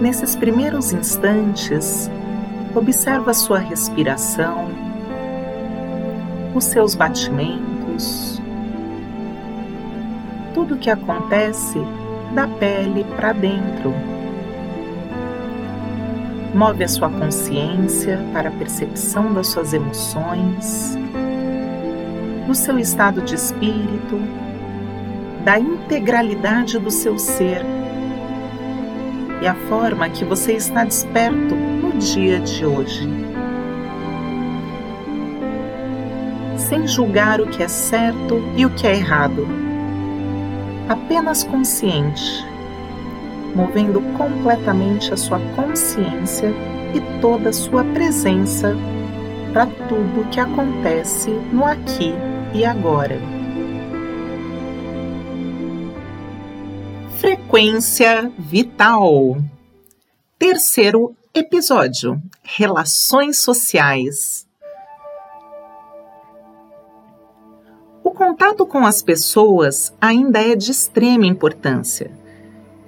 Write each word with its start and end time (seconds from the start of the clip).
Nesses 0.00 0.34
primeiros 0.34 0.92
instantes, 0.92 2.10
observa 2.74 3.34
sua 3.34 3.58
respiração, 3.58 4.70
os 6.54 6.64
seus 6.64 6.94
batimentos, 6.94 8.40
tudo 10.54 10.74
o 10.74 10.78
que 10.78 10.88
acontece 10.88 11.78
da 12.34 12.48
pele 12.48 13.04
para 13.14 13.34
dentro. 13.34 13.92
Move 16.54 16.82
a 16.82 16.88
sua 16.88 17.10
consciência 17.10 18.18
para 18.32 18.48
a 18.48 18.52
percepção 18.52 19.34
das 19.34 19.48
suas 19.48 19.74
emoções, 19.74 20.96
do 22.46 22.54
seu 22.54 22.78
estado 22.78 23.20
de 23.20 23.34
espírito, 23.34 24.18
da 25.44 25.58
integralidade 25.58 26.78
do 26.78 26.90
seu 26.90 27.18
ser 27.18 27.79
e 29.40 29.46
a 29.46 29.54
forma 29.54 30.08
que 30.08 30.24
você 30.24 30.52
está 30.52 30.84
desperto 30.84 31.54
no 31.54 31.92
dia 31.98 32.38
de 32.40 32.64
hoje. 32.64 33.08
Sem 36.56 36.86
julgar 36.86 37.40
o 37.40 37.46
que 37.46 37.62
é 37.62 37.68
certo 37.68 38.42
e 38.56 38.64
o 38.66 38.70
que 38.70 38.86
é 38.86 38.94
errado, 38.96 39.46
apenas 40.88 41.42
consciente, 41.42 42.44
movendo 43.54 44.00
completamente 44.16 45.12
a 45.12 45.16
sua 45.16 45.40
consciência 45.56 46.52
e 46.94 47.20
toda 47.20 47.50
a 47.50 47.52
sua 47.52 47.82
presença 47.84 48.76
para 49.52 49.66
tudo 49.66 50.28
que 50.30 50.38
acontece 50.38 51.30
no 51.52 51.64
aqui 51.64 52.14
e 52.54 52.64
agora. 52.64 53.39
Frequência 57.50 58.30
vital. 58.38 59.36
Terceiro 60.38 61.16
episódio: 61.34 62.22
Relações 62.44 63.38
sociais. 63.38 64.46
O 68.04 68.12
contato 68.12 68.64
com 68.64 68.86
as 68.86 69.02
pessoas 69.02 69.92
ainda 70.00 70.40
é 70.40 70.54
de 70.54 70.70
extrema 70.70 71.26
importância. 71.26 72.12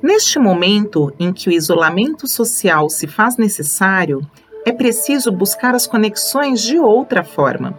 Neste 0.00 0.38
momento 0.38 1.12
em 1.18 1.32
que 1.32 1.48
o 1.48 1.52
isolamento 1.52 2.28
social 2.28 2.88
se 2.88 3.08
faz 3.08 3.36
necessário, 3.36 4.20
é 4.64 4.70
preciso 4.70 5.32
buscar 5.32 5.74
as 5.74 5.88
conexões 5.88 6.60
de 6.62 6.78
outra 6.78 7.24
forma. 7.24 7.74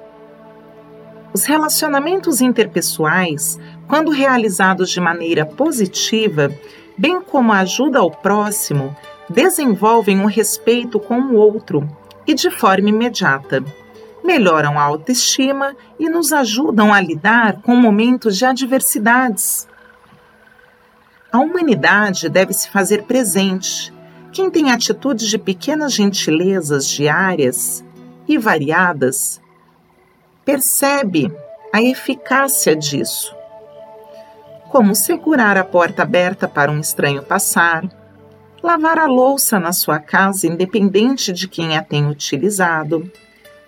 Os 1.34 1.46
relacionamentos 1.46 2.42
interpessoais 2.42 3.58
quando 3.88 4.12
realizados 4.12 4.90
de 4.90 5.00
maneira 5.00 5.46
positiva, 5.46 6.52
bem 6.98 7.22
como 7.22 7.52
a 7.52 7.60
ajuda 7.60 8.00
ao 8.00 8.12
próximo, 8.12 8.96
desenvolvem 9.30 10.20
um 10.20 10.26
respeito 10.26 11.00
com 11.00 11.20
o 11.20 11.36
outro 11.36 11.88
e 12.26 12.34
de 12.34 12.50
forma 12.52 12.90
imediata. 12.90 13.64
Melhoram 14.24 14.80
a 14.80 14.84
autoestima 14.84 15.76
e 16.00 16.08
nos 16.08 16.32
ajudam 16.32 16.94
a 16.94 17.02
lidar 17.02 17.62
com 17.62 17.76
momentos 17.76 18.38
de 18.38 18.46
adversidades. 18.46 19.68
A 21.32 21.40
humanidade 21.40 22.30
deve 22.30 22.54
se 22.54 22.70
fazer 22.70 23.04
presente. 23.04 23.94
Quem 24.32 24.50
tem 24.50 24.72
atitudes 24.72 25.28
de 25.28 25.38
pequenas 25.38 25.94
gentilezas 25.94 26.88
diárias 26.88 27.84
e 28.28 28.38
variadas 28.38 29.42
percebe 30.46 31.32
a 31.74 31.82
eficácia 31.82 32.76
disso 32.76 33.36
como 34.74 34.96
segurar 34.96 35.56
a 35.56 35.64
porta 35.64 36.02
aberta 36.02 36.48
para 36.48 36.72
um 36.72 36.80
estranho 36.80 37.22
passar, 37.22 37.88
lavar 38.64 38.98
a 38.98 39.06
louça 39.06 39.60
na 39.60 39.72
sua 39.72 40.00
casa 40.00 40.48
independente 40.48 41.32
de 41.32 41.48
quem 41.48 41.78
a 41.78 41.84
tem 41.84 42.08
utilizado, 42.08 43.08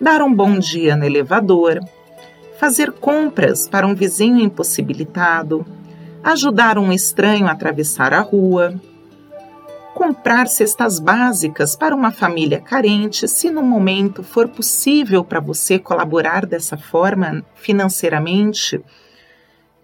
dar 0.00 0.20
um 0.20 0.34
bom 0.34 0.58
dia 0.58 0.96
no 0.96 1.04
elevador, 1.04 1.78
fazer 2.58 2.90
compras 2.90 3.68
para 3.68 3.86
um 3.86 3.94
vizinho 3.94 4.40
impossibilitado, 4.40 5.64
ajudar 6.24 6.76
um 6.76 6.92
estranho 6.92 7.46
a 7.46 7.52
atravessar 7.52 8.12
a 8.12 8.20
rua, 8.20 8.74
comprar 9.94 10.48
cestas 10.48 10.98
básicas 10.98 11.76
para 11.76 11.94
uma 11.94 12.10
família 12.10 12.58
carente, 12.58 13.28
se 13.28 13.48
no 13.48 13.62
momento 13.62 14.24
for 14.24 14.48
possível 14.48 15.22
para 15.22 15.38
você 15.38 15.78
colaborar 15.78 16.44
dessa 16.44 16.76
forma 16.76 17.44
financeiramente 17.54 18.82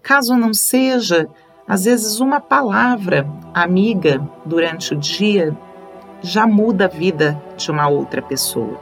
Caso 0.03 0.35
não 0.35 0.53
seja, 0.53 1.29
às 1.65 1.85
vezes 1.85 2.19
uma 2.19 2.41
palavra 2.41 3.25
amiga 3.53 4.21
durante 4.45 4.93
o 4.93 4.97
dia 4.97 5.57
já 6.21 6.45
muda 6.45 6.85
a 6.85 6.89
vida 6.89 7.41
de 7.55 7.71
uma 7.71 7.87
outra 7.87 8.21
pessoa. 8.21 8.81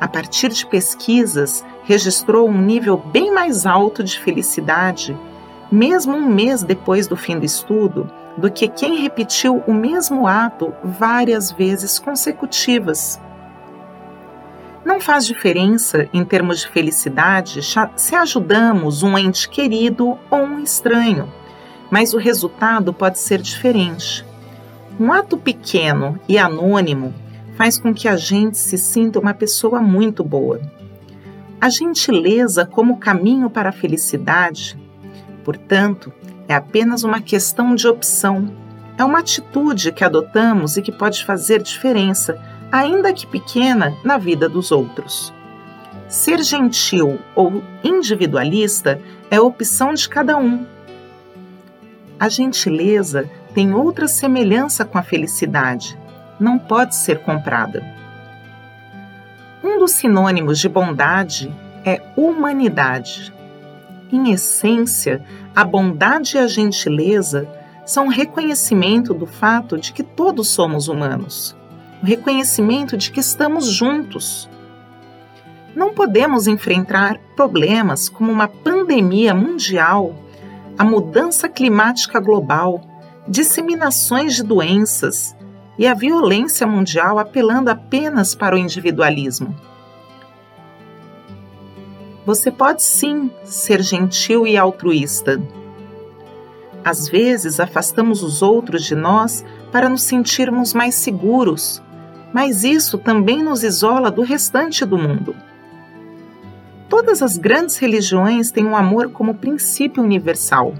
A 0.00 0.08
partir 0.08 0.48
de 0.48 0.66
pesquisas, 0.66 1.64
registrou 1.84 2.48
um 2.48 2.60
nível 2.60 2.96
bem 2.96 3.32
mais 3.32 3.64
alto 3.64 4.02
de 4.02 4.18
felicidade, 4.18 5.16
mesmo 5.70 6.16
um 6.16 6.28
mês 6.28 6.64
depois 6.64 7.06
do 7.06 7.16
fim 7.16 7.38
do 7.38 7.44
estudo, 7.44 8.10
do 8.36 8.50
que 8.50 8.66
quem 8.66 8.96
repetiu 8.96 9.62
o 9.68 9.72
mesmo 9.72 10.26
ato 10.26 10.74
várias 10.82 11.52
vezes 11.52 12.00
consecutivas. 12.00 13.20
Não 14.84 15.00
faz 15.00 15.26
diferença, 15.26 16.08
em 16.12 16.22
termos 16.24 16.60
de 16.60 16.68
felicidade, 16.68 17.60
se 17.96 18.14
ajudamos 18.14 19.02
um 19.02 19.16
ente 19.16 19.48
querido 19.48 20.18
ou 20.30 20.40
um 20.40 20.60
estranho, 20.62 21.32
mas 21.90 22.12
o 22.12 22.18
resultado 22.18 22.92
pode 22.92 23.18
ser 23.18 23.40
diferente. 23.40 24.26
Um 25.00 25.10
ato 25.10 25.38
pequeno 25.38 26.20
e 26.28 26.36
anônimo 26.36 27.14
faz 27.56 27.78
com 27.78 27.94
que 27.94 28.06
a 28.06 28.16
gente 28.16 28.58
se 28.58 28.76
sinta 28.76 29.18
uma 29.18 29.32
pessoa 29.32 29.80
muito 29.80 30.22
boa. 30.22 30.60
A 31.58 31.70
gentileza 31.70 32.66
como 32.66 32.98
caminho 32.98 33.48
para 33.48 33.70
a 33.70 33.72
felicidade, 33.72 34.78
portanto, 35.42 36.12
é 36.46 36.54
apenas 36.54 37.04
uma 37.04 37.22
questão 37.22 37.74
de 37.74 37.88
opção. 37.88 38.52
É 38.98 39.04
uma 39.04 39.20
atitude 39.20 39.92
que 39.92 40.04
adotamos 40.04 40.76
e 40.76 40.82
que 40.82 40.92
pode 40.92 41.24
fazer 41.24 41.62
diferença 41.62 42.38
ainda 42.74 43.12
que 43.12 43.24
pequena, 43.24 43.96
na 44.02 44.18
vida 44.18 44.48
dos 44.48 44.72
outros. 44.72 45.32
Ser 46.08 46.42
gentil 46.42 47.20
ou 47.32 47.62
individualista 47.84 49.00
é 49.30 49.40
opção 49.40 49.94
de 49.94 50.08
cada 50.08 50.36
um. 50.36 50.66
A 52.18 52.28
gentileza 52.28 53.30
tem 53.54 53.72
outra 53.72 54.08
semelhança 54.08 54.84
com 54.84 54.98
a 54.98 55.04
felicidade, 55.04 55.96
não 56.40 56.58
pode 56.58 56.96
ser 56.96 57.20
comprada. 57.20 57.80
Um 59.62 59.78
dos 59.78 59.92
sinônimos 59.92 60.58
de 60.58 60.68
bondade 60.68 61.54
é 61.84 62.02
humanidade. 62.16 63.32
Em 64.10 64.32
essência, 64.32 65.24
a 65.54 65.62
bondade 65.62 66.36
e 66.36 66.40
a 66.40 66.48
gentileza 66.48 67.48
são 67.86 68.08
reconhecimento 68.08 69.14
do 69.14 69.26
fato 69.26 69.78
de 69.78 69.92
que 69.92 70.02
todos 70.02 70.48
somos 70.48 70.88
humanos 70.88 71.56
o 72.04 72.06
reconhecimento 72.06 72.98
de 72.98 73.10
que 73.10 73.18
estamos 73.18 73.64
juntos. 73.64 74.46
Não 75.74 75.94
podemos 75.94 76.46
enfrentar 76.46 77.18
problemas 77.34 78.10
como 78.10 78.30
uma 78.30 78.46
pandemia 78.46 79.32
mundial, 79.32 80.14
a 80.76 80.84
mudança 80.84 81.48
climática 81.48 82.20
global, 82.20 82.82
disseminações 83.26 84.34
de 84.34 84.42
doenças 84.42 85.34
e 85.78 85.86
a 85.86 85.94
violência 85.94 86.66
mundial 86.66 87.18
apelando 87.18 87.70
apenas 87.70 88.34
para 88.34 88.54
o 88.54 88.58
individualismo. 88.58 89.56
Você 92.26 92.50
pode 92.50 92.82
sim 92.82 93.30
ser 93.44 93.80
gentil 93.80 94.46
e 94.46 94.58
altruísta. 94.58 95.42
Às 96.84 97.08
vezes 97.08 97.58
afastamos 97.58 98.22
os 98.22 98.42
outros 98.42 98.84
de 98.84 98.94
nós 98.94 99.42
para 99.72 99.88
nos 99.88 100.02
sentirmos 100.02 100.74
mais 100.74 100.96
seguros, 100.96 101.82
mas 102.34 102.64
isso 102.64 102.98
também 102.98 103.44
nos 103.44 103.62
isola 103.62 104.10
do 104.10 104.20
restante 104.20 104.84
do 104.84 104.98
mundo. 104.98 105.36
Todas 106.88 107.22
as 107.22 107.38
grandes 107.38 107.76
religiões 107.76 108.50
têm 108.50 108.66
o 108.66 108.74
amor 108.74 109.10
como 109.10 109.36
princípio 109.36 110.02
universal. 110.02 110.74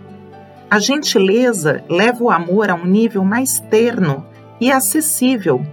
A 0.68 0.80
gentileza 0.80 1.84
leva 1.88 2.24
o 2.24 2.30
amor 2.30 2.70
a 2.70 2.74
um 2.74 2.84
nível 2.84 3.24
mais 3.24 3.60
terno 3.60 4.26
e 4.60 4.72
acessível, 4.72 5.64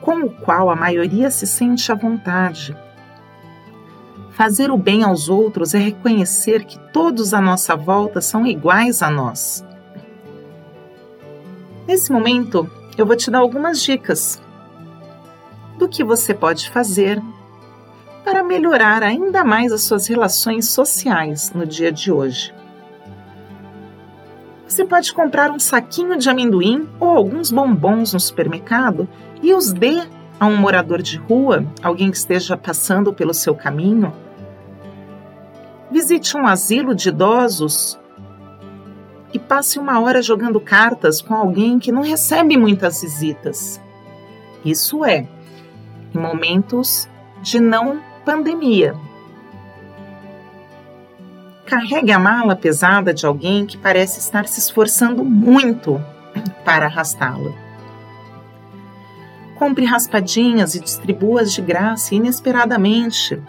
com 0.00 0.20
o 0.20 0.30
qual 0.30 0.70
a 0.70 0.76
maioria 0.76 1.28
se 1.28 1.44
sente 1.44 1.90
à 1.90 1.96
vontade. 1.96 2.76
Fazer 4.30 4.70
o 4.70 4.78
bem 4.78 5.02
aos 5.02 5.28
outros 5.28 5.74
é 5.74 5.78
reconhecer 5.78 6.64
que 6.64 6.78
todos 6.92 7.34
à 7.34 7.40
nossa 7.40 7.74
volta 7.74 8.20
são 8.20 8.46
iguais 8.46 9.02
a 9.02 9.10
nós. 9.10 9.64
Nesse 11.84 12.12
momento, 12.12 12.70
eu 12.96 13.04
vou 13.04 13.16
te 13.16 13.28
dar 13.28 13.38
algumas 13.38 13.82
dicas 13.82 14.40
do 15.78 15.88
que 15.88 16.04
você 16.04 16.32
pode 16.32 16.70
fazer 16.70 17.22
para 18.24 18.42
melhorar 18.42 19.02
ainda 19.02 19.44
mais 19.44 19.70
as 19.70 19.82
suas 19.82 20.06
relações 20.06 20.68
sociais 20.68 21.52
no 21.54 21.66
dia 21.66 21.92
de 21.92 22.10
hoje. 22.10 22.54
Você 24.66 24.84
pode 24.84 25.12
comprar 25.12 25.50
um 25.50 25.58
saquinho 25.58 26.16
de 26.16 26.28
amendoim 26.28 26.88
ou 26.98 27.10
alguns 27.10 27.52
bombons 27.52 28.12
no 28.12 28.18
supermercado 28.18 29.06
e 29.42 29.52
os 29.52 29.72
dê 29.72 30.02
a 30.40 30.46
um 30.46 30.56
morador 30.56 31.00
de 31.02 31.16
rua, 31.16 31.64
alguém 31.82 32.10
que 32.10 32.16
esteja 32.16 32.56
passando 32.56 33.12
pelo 33.12 33.34
seu 33.34 33.54
caminho. 33.54 34.12
Visite 35.90 36.36
um 36.36 36.46
asilo 36.46 36.94
de 36.94 37.10
idosos 37.10 38.00
e 39.32 39.38
passe 39.38 39.78
uma 39.78 40.00
hora 40.00 40.22
jogando 40.22 40.58
cartas 40.58 41.20
com 41.20 41.34
alguém 41.34 41.78
que 41.78 41.92
não 41.92 42.02
recebe 42.02 42.56
muitas 42.56 43.02
visitas. 43.02 43.80
Isso 44.64 45.04
é, 45.04 45.28
em 46.14 46.18
momentos 46.18 47.08
de 47.42 47.58
não 47.58 48.00
pandemia. 48.24 48.94
Carregue 51.66 52.12
a 52.12 52.18
mala 52.18 52.54
pesada 52.54 53.12
de 53.12 53.26
alguém 53.26 53.66
que 53.66 53.76
parece 53.76 54.18
estar 54.18 54.46
se 54.46 54.60
esforçando 54.60 55.24
muito 55.24 56.00
para 56.64 56.86
arrastá-la. 56.86 57.52
Compre 59.56 59.84
raspadinhas 59.84 60.74
e 60.74 60.80
distribua-as 60.80 61.52
de 61.52 61.62
graça 61.62 62.14
inesperadamente. 62.14 63.42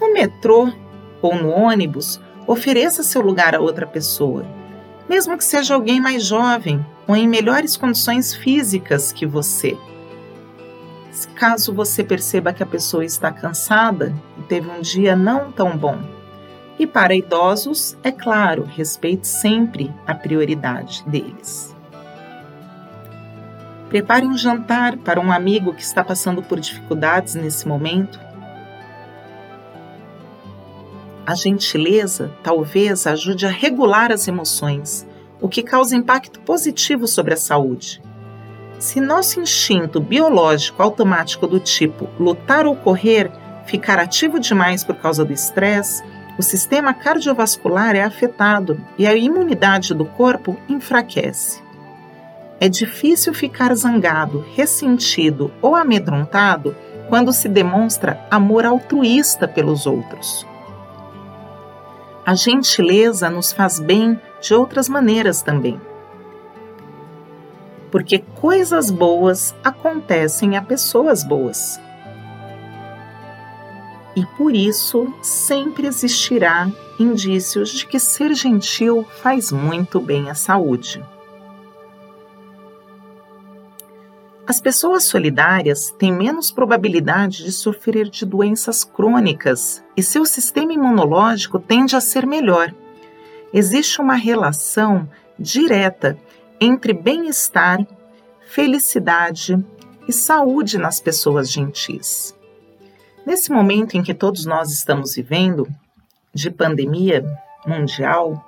No 0.00 0.12
metrô 0.12 0.72
ou 1.20 1.34
no 1.36 1.50
ônibus, 1.50 2.20
ofereça 2.46 3.02
seu 3.02 3.20
lugar 3.20 3.54
a 3.54 3.60
outra 3.60 3.86
pessoa 3.86 4.44
mesmo 5.12 5.36
que 5.36 5.44
seja 5.44 5.74
alguém 5.74 6.00
mais 6.00 6.24
jovem 6.24 6.84
ou 7.06 7.14
em 7.14 7.28
melhores 7.28 7.76
condições 7.76 8.34
físicas 8.34 9.12
que 9.12 9.26
você. 9.26 9.76
Caso 11.34 11.74
você 11.74 12.02
perceba 12.02 12.52
que 12.52 12.62
a 12.62 12.66
pessoa 12.66 13.04
está 13.04 13.30
cansada 13.30 14.14
e 14.38 14.42
teve 14.42 14.70
um 14.70 14.80
dia 14.80 15.14
não 15.14 15.52
tão 15.52 15.76
bom. 15.76 15.98
E 16.78 16.86
para 16.86 17.14
idosos, 17.14 17.96
é 18.02 18.10
claro, 18.10 18.64
respeite 18.64 19.28
sempre 19.28 19.92
a 20.06 20.14
prioridade 20.14 21.04
deles. 21.06 21.76
Prepare 23.88 24.26
um 24.26 24.36
jantar 24.36 24.96
para 24.96 25.20
um 25.20 25.30
amigo 25.30 25.74
que 25.74 25.82
está 25.82 26.02
passando 26.02 26.42
por 26.42 26.58
dificuldades 26.58 27.34
nesse 27.34 27.68
momento 27.68 28.18
a 31.24 31.34
gentileza 31.34 32.32
talvez 32.42 33.06
ajude 33.06 33.46
a 33.46 33.50
regular 33.50 34.10
as 34.10 34.26
emoções, 34.26 35.06
o 35.40 35.48
que 35.48 35.62
causa 35.62 35.96
impacto 35.96 36.40
positivo 36.40 37.06
sobre 37.06 37.34
a 37.34 37.36
saúde. 37.36 38.02
Se 38.82 39.00
nosso 39.00 39.38
instinto 39.38 40.00
biológico 40.00 40.82
automático 40.82 41.46
do 41.46 41.60
tipo 41.60 42.08
lutar 42.18 42.66
ou 42.66 42.74
correr 42.74 43.30
ficar 43.64 43.96
ativo 44.00 44.40
demais 44.40 44.82
por 44.82 44.96
causa 44.96 45.24
do 45.24 45.32
estresse, 45.32 46.02
o 46.36 46.42
sistema 46.42 46.92
cardiovascular 46.92 47.94
é 47.94 48.02
afetado 48.02 48.84
e 48.98 49.06
a 49.06 49.14
imunidade 49.14 49.94
do 49.94 50.04
corpo 50.04 50.56
enfraquece. 50.68 51.62
É 52.58 52.68
difícil 52.68 53.32
ficar 53.32 53.72
zangado, 53.76 54.44
ressentido 54.52 55.52
ou 55.62 55.76
amedrontado 55.76 56.74
quando 57.08 57.32
se 57.32 57.48
demonstra 57.48 58.26
amor 58.28 58.66
altruísta 58.66 59.46
pelos 59.46 59.86
outros. 59.86 60.44
A 62.26 62.34
gentileza 62.34 63.30
nos 63.30 63.52
faz 63.52 63.78
bem 63.78 64.20
de 64.40 64.52
outras 64.52 64.88
maneiras 64.88 65.40
também. 65.40 65.80
Porque 67.92 68.18
coisas 68.40 68.90
boas 68.90 69.54
acontecem 69.62 70.56
a 70.56 70.62
pessoas 70.62 71.22
boas. 71.22 71.78
E 74.16 74.24
por 74.38 74.54
isso 74.54 75.12
sempre 75.22 75.86
existirá 75.86 76.68
indícios 76.98 77.70
de 77.70 77.86
que 77.86 77.98
ser 77.98 78.34
gentil 78.34 79.06
faz 79.22 79.52
muito 79.52 80.00
bem 80.00 80.30
à 80.30 80.34
saúde. 80.34 81.04
As 84.46 84.60
pessoas 84.60 85.04
solidárias 85.04 85.90
têm 85.98 86.12
menos 86.12 86.50
probabilidade 86.50 87.44
de 87.44 87.52
sofrer 87.52 88.08
de 88.08 88.26
doenças 88.26 88.84
crônicas 88.84 89.84
e 89.96 90.02
seu 90.02 90.24
sistema 90.24 90.72
imunológico 90.72 91.58
tende 91.58 91.94
a 91.94 92.00
ser 92.00 92.26
melhor. 92.26 92.74
Existe 93.52 94.00
uma 94.00 94.14
relação 94.14 95.08
direta 95.38 96.18
entre 96.62 96.92
bem-estar, 96.92 97.84
felicidade 98.46 99.58
e 100.06 100.12
saúde 100.12 100.78
nas 100.78 101.00
pessoas 101.00 101.50
gentis. 101.50 102.36
Nesse 103.26 103.50
momento 103.50 103.96
em 103.96 104.02
que 104.02 104.14
todos 104.14 104.44
nós 104.44 104.70
estamos 104.70 105.14
vivendo, 105.14 105.68
de 106.34 106.50
pandemia 106.50 107.24
mundial, 107.66 108.42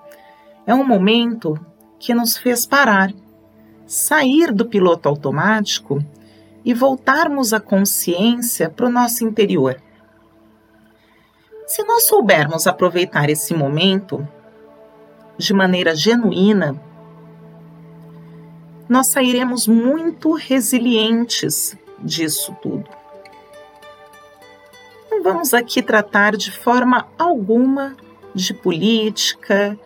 é 0.67 0.75
um 0.75 0.85
momento 0.85 1.59
que 1.99 2.15
nos 2.15 2.37
fez 2.37 2.65
parar 2.65 3.13
sair 3.87 4.53
do 4.53 4.65
piloto 4.65 5.09
automático 5.09 6.03
e 6.65 6.73
voltarmos 6.73 7.53
a 7.53 7.61
consciência 7.61 8.71
para 8.71 8.87
o 8.87 8.91
nosso 8.91 9.25
interior. 9.25 9.77
Se 11.67 11.83
nós 11.85 12.05
soubermos 12.07 12.67
aproveitar 12.67 13.29
esse 13.29 13.53
momento 13.55 14.27
de 15.37 15.53
maneira 15.53 15.95
genuína, 15.95 16.81
nós 18.89 19.09
sairemos 19.09 19.67
muito 19.67 20.35
resilientes 20.35 21.77
disso 21.99 22.55
tudo. 22.63 22.89
Não 25.11 25.23
vamos 25.23 25.55
aqui 25.55 25.83
tratar 25.83 26.37
de 26.37 26.51
forma 26.51 27.07
alguma 27.19 27.97
de 28.35 28.53
política, 28.53 29.79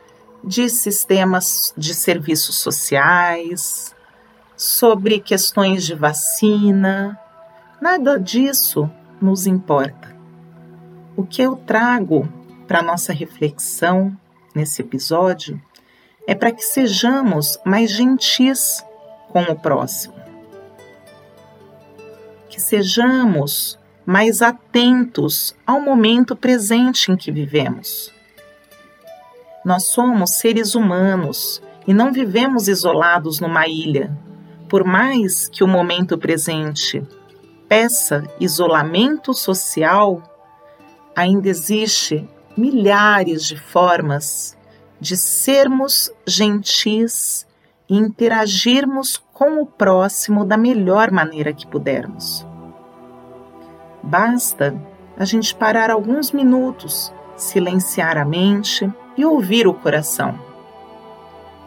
de 0.43 0.69
sistemas 0.69 1.73
de 1.77 1.95
serviços 1.95 2.56
sociais, 2.56 3.95
sobre 4.56 5.21
questões 5.21 5.85
de 5.85 5.95
vacina. 5.95 7.19
Nada 7.81 8.19
disso 8.19 8.91
nos 9.21 9.47
importa. 9.47 10.17
O 11.17 11.25
que 11.25 11.43
eu 11.43 11.56
trago 11.56 12.29
para 12.67 12.83
nossa 12.83 13.12
reflexão 13.12 14.17
nesse 14.55 14.83
episódio 14.83 15.61
é 16.27 16.35
para 16.35 16.53
que 16.53 16.62
sejamos 16.62 17.59
mais 17.65 17.91
gentis 17.91 18.85
com 19.28 19.42
o 19.42 19.56
próximo. 19.56 20.14
Que 22.48 22.60
sejamos 22.60 23.78
mais 24.04 24.42
atentos 24.42 25.54
ao 25.66 25.80
momento 25.80 26.34
presente 26.34 27.12
em 27.12 27.16
que 27.16 27.30
vivemos 27.30 28.16
nós 29.64 29.84
somos 29.84 30.30
seres 30.36 30.75
humanos 30.75 31.60
e 31.86 31.92
não 31.92 32.12
vivemos 32.12 32.69
isolados 32.69 33.40
numa 33.40 33.66
ilha. 33.66 34.16
Por 34.68 34.85
mais 34.85 35.49
que 35.49 35.64
o 35.64 35.68
momento 35.68 36.16
presente 36.16 37.02
peça 37.68 38.25
isolamento 38.40 39.35
social, 39.35 40.23
ainda 41.14 41.49
existe 41.49 42.26
milhares 42.56 43.44
de 43.44 43.56
formas 43.58 44.56
de 45.00 45.16
sermos 45.16 46.11
gentis 46.26 47.47
e 47.88 47.97
interagirmos 47.97 49.16
com 49.33 49.62
o 49.62 49.66
próximo 49.66 50.45
da 50.45 50.57
melhor 50.57 51.11
maneira 51.11 51.52
que 51.52 51.66
pudermos. 51.66 52.47
Basta 54.02 54.75
a 55.16 55.25
gente 55.25 55.54
parar 55.54 55.90
alguns 55.90 56.33
minutos, 56.33 57.12
silenciar 57.37 58.16
a 58.16 58.25
mente 58.25 58.92
e 59.16 59.25
ouvir 59.25 59.66
o 59.66 59.75
coração. 59.75 60.38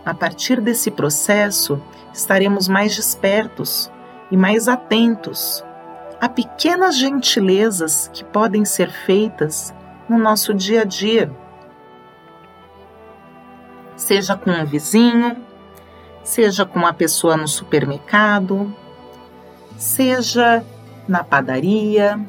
A 0.05 0.13
partir 0.13 0.61
desse 0.61 0.89
processo, 0.89 1.81
estaremos 2.13 2.67
mais 2.67 2.95
despertos 2.95 3.91
e 4.31 4.37
mais 4.37 4.67
atentos 4.67 5.63
a 6.19 6.29
pequenas 6.29 6.97
gentilezas 6.97 8.07
que 8.13 8.23
podem 8.23 8.63
ser 8.63 8.91
feitas 8.91 9.73
no 10.07 10.19
nosso 10.19 10.53
dia 10.53 10.81
a 10.81 10.85
dia. 10.85 11.31
Seja 13.95 14.35
com 14.35 14.51
um 14.51 14.65
vizinho, 14.65 15.35
seja 16.23 16.65
com 16.65 16.79
uma 16.79 16.93
pessoa 16.93 17.35
no 17.35 17.47
supermercado, 17.47 18.73
seja 19.77 20.63
na 21.07 21.23
padaria 21.23 22.19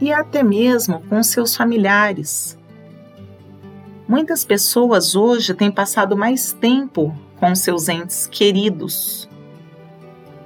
e 0.00 0.12
até 0.12 0.42
mesmo 0.42 1.02
com 1.08 1.22
seus 1.22 1.56
familiares 1.56 2.58
Muitas 4.06 4.44
pessoas 4.44 5.16
hoje 5.16 5.54
têm 5.54 5.70
passado 5.70 6.14
mais 6.14 6.52
tempo 6.52 7.16
com 7.40 7.54
seus 7.54 7.88
entes 7.88 8.26
queridos. 8.26 9.28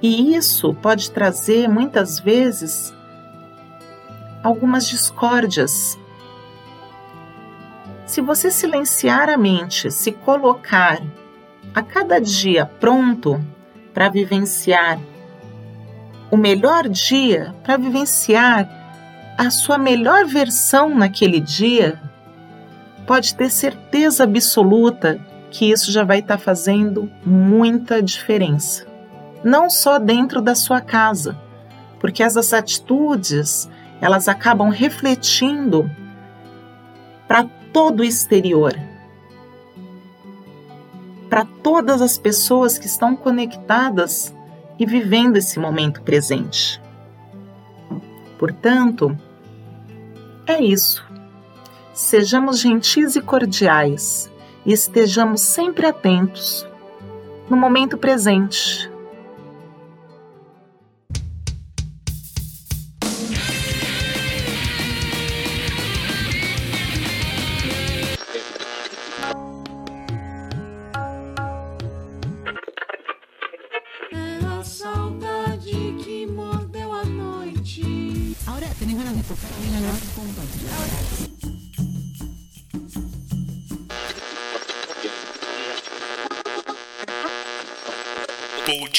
E 0.01 0.33
isso 0.33 0.73
pode 0.75 1.11
trazer 1.11 1.67
muitas 1.67 2.21
vezes 2.21 2.93
algumas 4.41 4.87
discórdias. 4.87 5.99
Se 8.05 8.21
você 8.21 8.49
silenciar 8.49 9.29
a 9.29 9.37
mente, 9.37 9.91
se 9.91 10.13
colocar 10.13 11.01
a 11.73 11.81
cada 11.81 12.19
dia 12.19 12.65
pronto 12.65 13.43
para 13.93 14.09
vivenciar 14.09 14.99
o 16.31 16.37
melhor 16.37 16.87
dia, 16.87 17.55
para 17.63 17.77
vivenciar 17.77 18.69
a 19.37 19.49
sua 19.49 19.77
melhor 19.77 20.25
versão 20.25 20.93
naquele 20.93 21.39
dia, 21.39 21.99
pode 23.07 23.33
ter 23.33 23.49
certeza 23.49 24.25
absoluta 24.25 25.19
que 25.49 25.71
isso 25.71 25.91
já 25.91 26.03
vai 26.03 26.19
estar 26.19 26.37
tá 26.37 26.43
fazendo 26.43 27.09
muita 27.25 28.01
diferença. 28.01 28.85
Não 29.43 29.69
só 29.69 29.97
dentro 29.97 30.41
da 30.41 30.53
sua 30.53 30.81
casa, 30.81 31.37
porque 31.99 32.21
essas 32.21 32.53
atitudes 32.53 33.69
elas 34.01 34.27
acabam 34.27 34.69
refletindo 34.69 35.89
para 37.27 37.45
todo 37.73 38.01
o 38.01 38.03
exterior, 38.03 38.77
para 41.29 41.45
todas 41.45 42.01
as 42.01 42.17
pessoas 42.17 42.77
que 42.77 42.87
estão 42.87 43.15
conectadas 43.15 44.33
e 44.79 44.85
vivendo 44.85 45.37
esse 45.37 45.59
momento 45.59 46.01
presente. 46.01 46.81
Portanto, 48.37 49.15
é 50.47 50.63
isso. 50.63 51.05
Sejamos 51.93 52.59
gentis 52.59 53.15
e 53.15 53.21
cordiais 53.21 54.31
e 54.65 54.71
estejamos 54.71 55.41
sempre 55.41 55.85
atentos 55.85 56.65
no 57.49 57.57
momento 57.57 57.97
presente. 57.97 58.88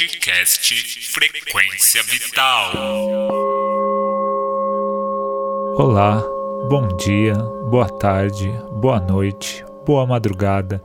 Podcast 0.00 1.12
Frequência 1.12 2.02
Vital. 2.04 2.72
Olá, 5.76 6.22
bom 6.70 6.88
dia, 6.96 7.34
boa 7.68 7.86
tarde, 7.86 8.48
boa 8.80 8.98
noite, 8.98 9.62
boa 9.84 10.06
madrugada. 10.06 10.82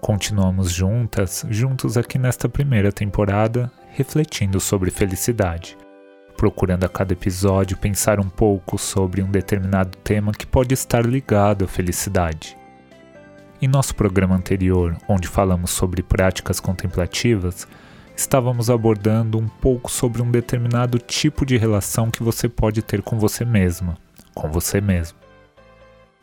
Continuamos 0.00 0.72
juntas, 0.72 1.46
juntos 1.48 1.96
aqui 1.96 2.18
nesta 2.18 2.48
primeira 2.48 2.90
temporada, 2.90 3.70
refletindo 3.90 4.58
sobre 4.58 4.90
felicidade, 4.90 5.78
procurando 6.36 6.82
a 6.82 6.88
cada 6.88 7.12
episódio 7.12 7.76
pensar 7.76 8.18
um 8.18 8.28
pouco 8.28 8.76
sobre 8.76 9.22
um 9.22 9.30
determinado 9.30 9.96
tema 9.98 10.32
que 10.32 10.44
pode 10.44 10.74
estar 10.74 11.06
ligado 11.06 11.66
à 11.66 11.68
felicidade. 11.68 12.56
Em 13.62 13.68
nosso 13.68 13.94
programa 13.94 14.34
anterior, 14.34 14.96
onde 15.08 15.28
falamos 15.28 15.70
sobre 15.70 16.02
práticas 16.02 16.58
contemplativas, 16.58 17.68
estávamos 18.20 18.68
abordando 18.68 19.38
um 19.38 19.48
pouco 19.48 19.90
sobre 19.90 20.20
um 20.20 20.30
determinado 20.30 20.98
tipo 20.98 21.46
de 21.46 21.56
relação 21.56 22.10
que 22.10 22.22
você 22.22 22.50
pode 22.50 22.82
ter 22.82 23.00
com 23.00 23.18
você 23.18 23.46
mesma, 23.46 23.96
com 24.34 24.50
você 24.50 24.78
mesmo. 24.78 25.18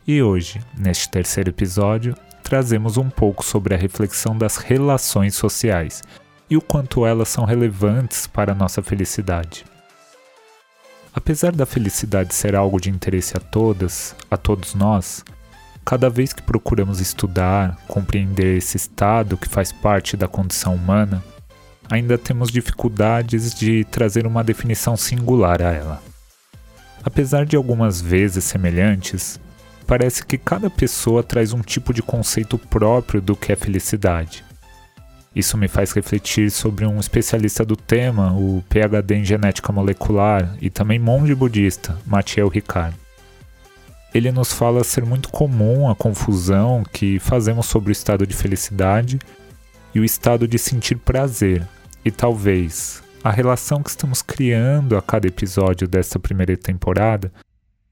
E 0.06 0.22
hoje, 0.22 0.60
neste 0.78 1.08
terceiro 1.08 1.50
episódio, 1.50 2.14
trazemos 2.42 2.96
um 2.96 3.10
pouco 3.10 3.44
sobre 3.44 3.74
a 3.74 3.76
reflexão 3.76 4.38
das 4.38 4.58
relações 4.58 5.34
sociais 5.34 6.02
e 6.48 6.56
o 6.56 6.62
quanto 6.62 7.04
elas 7.04 7.28
são 7.28 7.44
relevantes 7.44 8.28
para 8.28 8.52
a 8.52 8.54
nossa 8.54 8.80
felicidade. 8.80 9.64
Apesar 11.12 11.50
da 11.50 11.66
felicidade 11.66 12.32
ser 12.32 12.54
algo 12.54 12.80
de 12.80 12.90
interesse 12.90 13.36
a 13.36 13.40
todas, 13.40 14.14
a 14.30 14.36
todos 14.36 14.72
nós, 14.72 15.24
cada 15.84 16.08
vez 16.08 16.32
que 16.32 16.42
procuramos 16.42 17.00
estudar, 17.00 17.76
compreender 17.88 18.56
esse 18.56 18.76
estado 18.76 19.36
que 19.36 19.48
faz 19.48 19.72
parte 19.72 20.16
da 20.16 20.28
condição 20.28 20.76
humana, 20.76 21.22
ainda 21.90 22.18
temos 22.18 22.50
dificuldades 22.50 23.54
de 23.54 23.84
trazer 23.84 24.26
uma 24.26 24.44
definição 24.44 24.96
singular 24.96 25.62
a 25.62 25.72
ela. 25.72 26.02
Apesar 27.02 27.46
de 27.46 27.56
algumas 27.56 28.00
vezes 28.00 28.44
semelhantes, 28.44 29.40
parece 29.86 30.24
que 30.24 30.36
cada 30.36 30.68
pessoa 30.68 31.22
traz 31.22 31.52
um 31.52 31.62
tipo 31.62 31.94
de 31.94 32.02
conceito 32.02 32.58
próprio 32.58 33.20
do 33.20 33.34
que 33.34 33.52
é 33.52 33.56
felicidade. 33.56 34.44
Isso 35.34 35.56
me 35.56 35.68
faz 35.68 35.92
refletir 35.92 36.50
sobre 36.50 36.84
um 36.84 36.98
especialista 36.98 37.64
do 37.64 37.76
tema, 37.76 38.32
o 38.32 38.62
PhD 38.68 39.14
em 39.14 39.24
genética 39.24 39.72
molecular 39.72 40.56
e 40.60 40.68
também 40.68 40.98
monge 40.98 41.34
budista, 41.34 41.98
Mathieu 42.04 42.48
Ricard. 42.48 42.96
Ele 44.12 44.32
nos 44.32 44.52
fala 44.52 44.82
ser 44.82 45.04
muito 45.04 45.28
comum 45.28 45.88
a 45.88 45.94
confusão 45.94 46.82
que 46.92 47.18
fazemos 47.18 47.66
sobre 47.66 47.90
o 47.90 47.92
estado 47.92 48.26
de 48.26 48.34
felicidade 48.34 49.18
e 49.94 50.00
o 50.00 50.04
estado 50.04 50.48
de 50.48 50.58
sentir 50.58 50.96
prazer, 50.96 51.66
e 52.04 52.10
talvez 52.10 53.02
a 53.22 53.30
relação 53.30 53.82
que 53.82 53.90
estamos 53.90 54.22
criando 54.22 54.96
a 54.96 55.02
cada 55.02 55.26
episódio 55.26 55.88
desta 55.88 56.18
primeira 56.18 56.56
temporada 56.56 57.32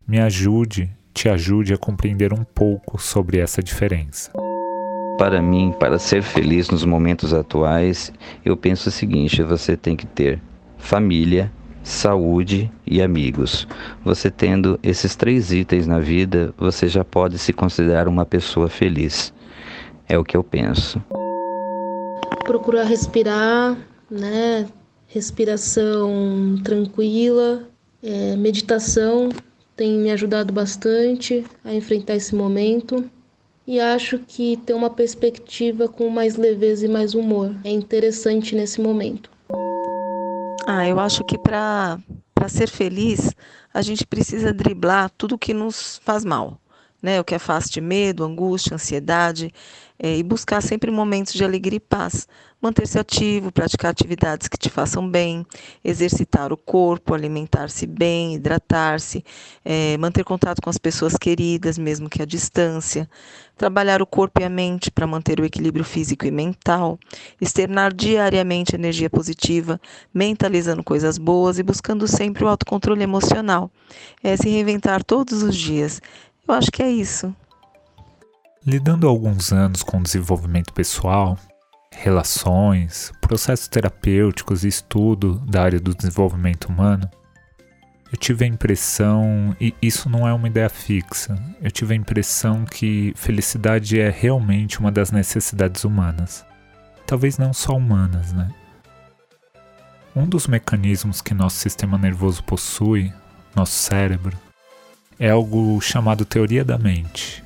me 0.06 0.20
ajude, 0.20 0.90
te 1.12 1.28
ajude 1.28 1.74
a 1.74 1.76
compreender 1.76 2.32
um 2.32 2.44
pouco 2.44 3.00
sobre 3.00 3.38
essa 3.38 3.62
diferença. 3.62 4.30
Para 5.18 5.42
mim, 5.42 5.74
para 5.78 5.98
ser 5.98 6.22
feliz 6.22 6.70
nos 6.70 6.84
momentos 6.84 7.34
atuais, 7.34 8.12
eu 8.44 8.56
penso 8.56 8.88
o 8.88 8.92
seguinte: 8.92 9.42
você 9.42 9.76
tem 9.76 9.96
que 9.96 10.06
ter 10.06 10.40
família, 10.78 11.50
saúde 11.82 12.70
e 12.86 13.02
amigos. 13.02 13.66
Você 14.04 14.30
tendo 14.30 14.78
esses 14.82 15.16
três 15.16 15.52
itens 15.52 15.86
na 15.86 15.98
vida, 15.98 16.54
você 16.56 16.86
já 16.86 17.04
pode 17.04 17.38
se 17.38 17.52
considerar 17.52 18.08
uma 18.08 18.26
pessoa 18.26 18.68
feliz. 18.68 19.32
É 20.08 20.16
o 20.18 20.24
que 20.24 20.36
eu 20.36 20.44
penso. 20.44 21.02
Procurar 22.44 22.84
respirar, 22.84 23.76
né? 24.10 24.68
Respiração 25.06 26.60
tranquila, 26.64 27.68
é, 28.02 28.36
meditação 28.36 29.30
tem 29.76 29.98
me 29.98 30.10
ajudado 30.10 30.52
bastante 30.52 31.44
a 31.64 31.72
enfrentar 31.74 32.16
esse 32.16 32.34
momento 32.34 33.08
e 33.66 33.78
acho 33.80 34.18
que 34.20 34.56
ter 34.58 34.72
uma 34.72 34.88
perspectiva 34.88 35.88
com 35.88 36.08
mais 36.08 36.36
leveza 36.36 36.86
e 36.86 36.88
mais 36.88 37.14
humor 37.14 37.54
é 37.64 37.70
interessante 37.70 38.54
nesse 38.54 38.80
momento. 38.80 39.30
Ah, 40.66 40.88
eu 40.88 40.98
acho 40.98 41.24
que 41.24 41.38
para 41.38 41.98
ser 42.48 42.68
feliz 42.68 43.32
a 43.72 43.82
gente 43.82 44.06
precisa 44.06 44.52
driblar 44.52 45.10
tudo 45.10 45.38
que 45.38 45.52
nos 45.52 46.00
faz 46.04 46.24
mal, 46.24 46.58
né? 47.02 47.20
O 47.20 47.24
que 47.24 47.34
é 47.34 47.38
fácil 47.38 47.72
de 47.72 47.80
medo, 47.80 48.24
angústia, 48.24 48.74
ansiedade, 48.74 49.52
é, 49.98 50.16
e 50.16 50.22
buscar 50.22 50.62
sempre 50.62 50.90
momentos 50.90 51.32
de 51.32 51.44
alegria 51.44 51.76
e 51.76 51.80
paz. 51.80 52.28
Manter-se 52.60 52.98
ativo, 52.98 53.52
praticar 53.52 53.90
atividades 53.90 54.48
que 54.48 54.56
te 54.56 54.70
façam 54.70 55.08
bem, 55.08 55.46
exercitar 55.84 56.52
o 56.52 56.56
corpo, 56.56 57.14
alimentar-se 57.14 57.86
bem, 57.86 58.34
hidratar-se, 58.34 59.22
é, 59.64 59.96
manter 59.98 60.24
contato 60.24 60.62
com 60.62 60.70
as 60.70 60.78
pessoas 60.78 61.16
queridas, 61.18 61.76
mesmo 61.76 62.08
que 62.08 62.22
à 62.22 62.24
distância, 62.24 63.08
trabalhar 63.56 64.00
o 64.00 64.06
corpo 64.06 64.40
e 64.40 64.44
a 64.44 64.48
mente 64.48 64.90
para 64.90 65.06
manter 65.06 65.38
o 65.38 65.44
equilíbrio 65.44 65.84
físico 65.84 66.26
e 66.26 66.30
mental, 66.30 66.98
externar 67.40 67.92
diariamente 67.92 68.74
energia 68.74 69.10
positiva, 69.10 69.78
mentalizando 70.12 70.82
coisas 70.82 71.18
boas 71.18 71.58
e 71.58 71.62
buscando 71.62 72.08
sempre 72.08 72.42
o 72.42 72.48
autocontrole 72.48 73.02
emocional. 73.02 73.70
É 74.22 74.36
se 74.36 74.48
reinventar 74.48 75.04
todos 75.04 75.42
os 75.42 75.54
dias. 75.54 76.00
Eu 76.48 76.54
acho 76.54 76.70
que 76.70 76.82
é 76.82 76.90
isso. 76.90 77.34
Lidando 78.64 79.08
alguns 79.08 79.52
anos 79.52 79.82
com 79.82 80.02
desenvolvimento 80.02 80.72
pessoal, 80.72 81.38
relações, 81.92 83.12
processos 83.20 83.68
terapêuticos 83.68 84.64
e 84.64 84.68
estudo 84.68 85.38
da 85.46 85.62
área 85.62 85.80
do 85.80 85.94
desenvolvimento 85.94 86.66
humano, 86.66 87.08
eu 88.12 88.18
tive 88.18 88.44
a 88.44 88.48
impressão, 88.48 89.56
e 89.60 89.74
isso 89.82 90.08
não 90.08 90.26
é 90.26 90.32
uma 90.32 90.46
ideia 90.46 90.68
fixa, 90.68 91.34
eu 91.60 91.70
tive 91.70 91.94
a 91.94 91.96
impressão 91.96 92.64
que 92.64 93.12
felicidade 93.16 93.98
é 93.98 94.10
realmente 94.10 94.78
uma 94.78 94.92
das 94.92 95.10
necessidades 95.10 95.84
humanas. 95.84 96.44
Talvez 97.06 97.38
não 97.38 97.52
só 97.52 97.76
humanas, 97.76 98.32
né? 98.32 98.48
Um 100.14 100.26
dos 100.26 100.46
mecanismos 100.46 101.20
que 101.20 101.34
nosso 101.34 101.56
sistema 101.56 101.98
nervoso 101.98 102.42
possui, 102.44 103.12
nosso 103.54 103.72
cérebro, 103.72 104.36
é 105.18 105.30
algo 105.30 105.80
chamado 105.80 106.24
teoria 106.24 106.64
da 106.64 106.78
mente, 106.78 107.44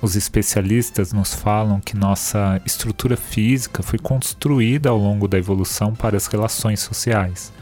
os 0.00 0.14
especialistas 0.14 1.12
nos 1.12 1.34
falam 1.34 1.80
que 1.80 1.96
nossa 1.96 2.60
estrutura 2.66 3.16
física 3.16 3.82
foi 3.82 3.98
construída 3.98 4.90
ao 4.90 4.98
longo 4.98 5.26
da 5.26 5.38
evolução 5.38 5.94
para 5.94 6.16
as 6.16 6.26
relações 6.26 6.80
sociais. 6.80 7.52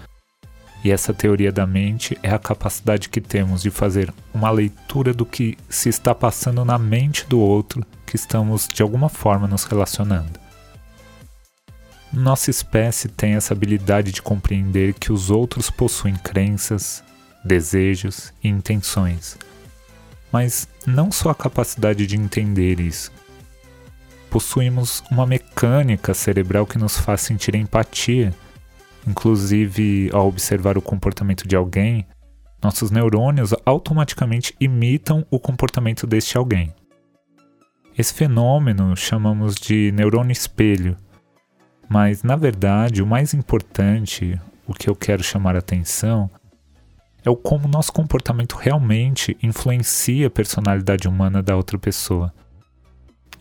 E 0.85 0.91
essa 0.91 1.15
teoria 1.15 1.51
da 1.51 1.67
mente 1.67 2.19
é 2.23 2.31
a 2.31 2.39
capacidade 2.39 3.09
que 3.09 3.21
temos 3.21 3.63
de 3.63 3.71
fazer 3.71 4.13
uma 4.35 4.51
leitura 4.51 5.15
do 5.15 5.25
que 5.25 5.57
se 5.71 5.89
está 5.89 6.15
passando 6.15 6.65
na 6.65 6.79
mente 6.79 7.25
do 7.27 7.39
outro 7.39 7.83
que 8.05 8.17
estamos 8.17 8.69
de 8.69 8.83
alguma 8.83 9.09
forma 9.09 9.47
nos 9.47 9.65
relacionando. 9.65 10.39
Nossa 12.13 12.51
espécie 12.51 13.09
tem 13.09 13.35
essa 13.35 13.55
habilidade 13.55 14.13
de 14.13 14.21
compreender 14.21 14.93
que 14.95 15.13
os 15.13 15.31
outros 15.31 15.71
possuem 15.71 16.15
crenças, 16.17 17.03
desejos 17.45 18.33
e 18.43 18.49
intenções 18.49 19.37
mas 20.35 20.69
não 20.85 21.13
só 21.13 21.31
a 21.31 21.35
capacidade 21.35 22.09
de 22.09 22.17
entender 22.17 22.81
isso. 22.81 23.13
possuímos 24.29 25.01
uma 25.09 25.25
mecânica 25.25 26.13
cerebral 26.13 26.67
que 26.67 26.77
nos 26.77 26.99
faz 26.99 27.21
sentir 27.21 27.55
empatia. 27.55 28.35
Inclusive, 29.07 30.11
ao 30.13 30.27
observar 30.27 30.77
o 30.77 30.83
comportamento 30.83 31.47
de 31.47 31.55
alguém, 31.55 32.05
nossos 32.61 32.91
neurônios 32.91 33.55
automaticamente 33.65 34.57
imitam 34.59 35.25
o 35.31 35.39
comportamento 35.39 36.05
deste 36.05 36.37
alguém. 36.37 36.75
Esse 37.97 38.13
fenômeno 38.13 38.97
chamamos 38.97 39.55
de 39.55 39.93
neurônio 39.93 40.33
espelho, 40.33 40.97
mas 41.89 42.25
na 42.25 42.35
verdade 42.35 43.05
o 43.05 43.07
mais 43.07 43.35
importante, 43.35 44.37
o 44.67 44.75
que 44.75 44.91
eu 44.91 44.97
quero 44.97 45.23
chamar 45.23 45.55
a 45.55 45.61
atenção, 45.61 46.29
é 47.25 47.31
o 47.31 47.37
como 47.37 47.67
nosso 47.67 47.93
comportamento 47.93 48.57
realmente 48.57 49.37
influencia 49.43 50.27
a 50.27 50.31
personalidade 50.31 51.09
humana 51.09 51.43
da 51.43 51.57
outra 51.57 51.79
pessoa. 51.79 52.33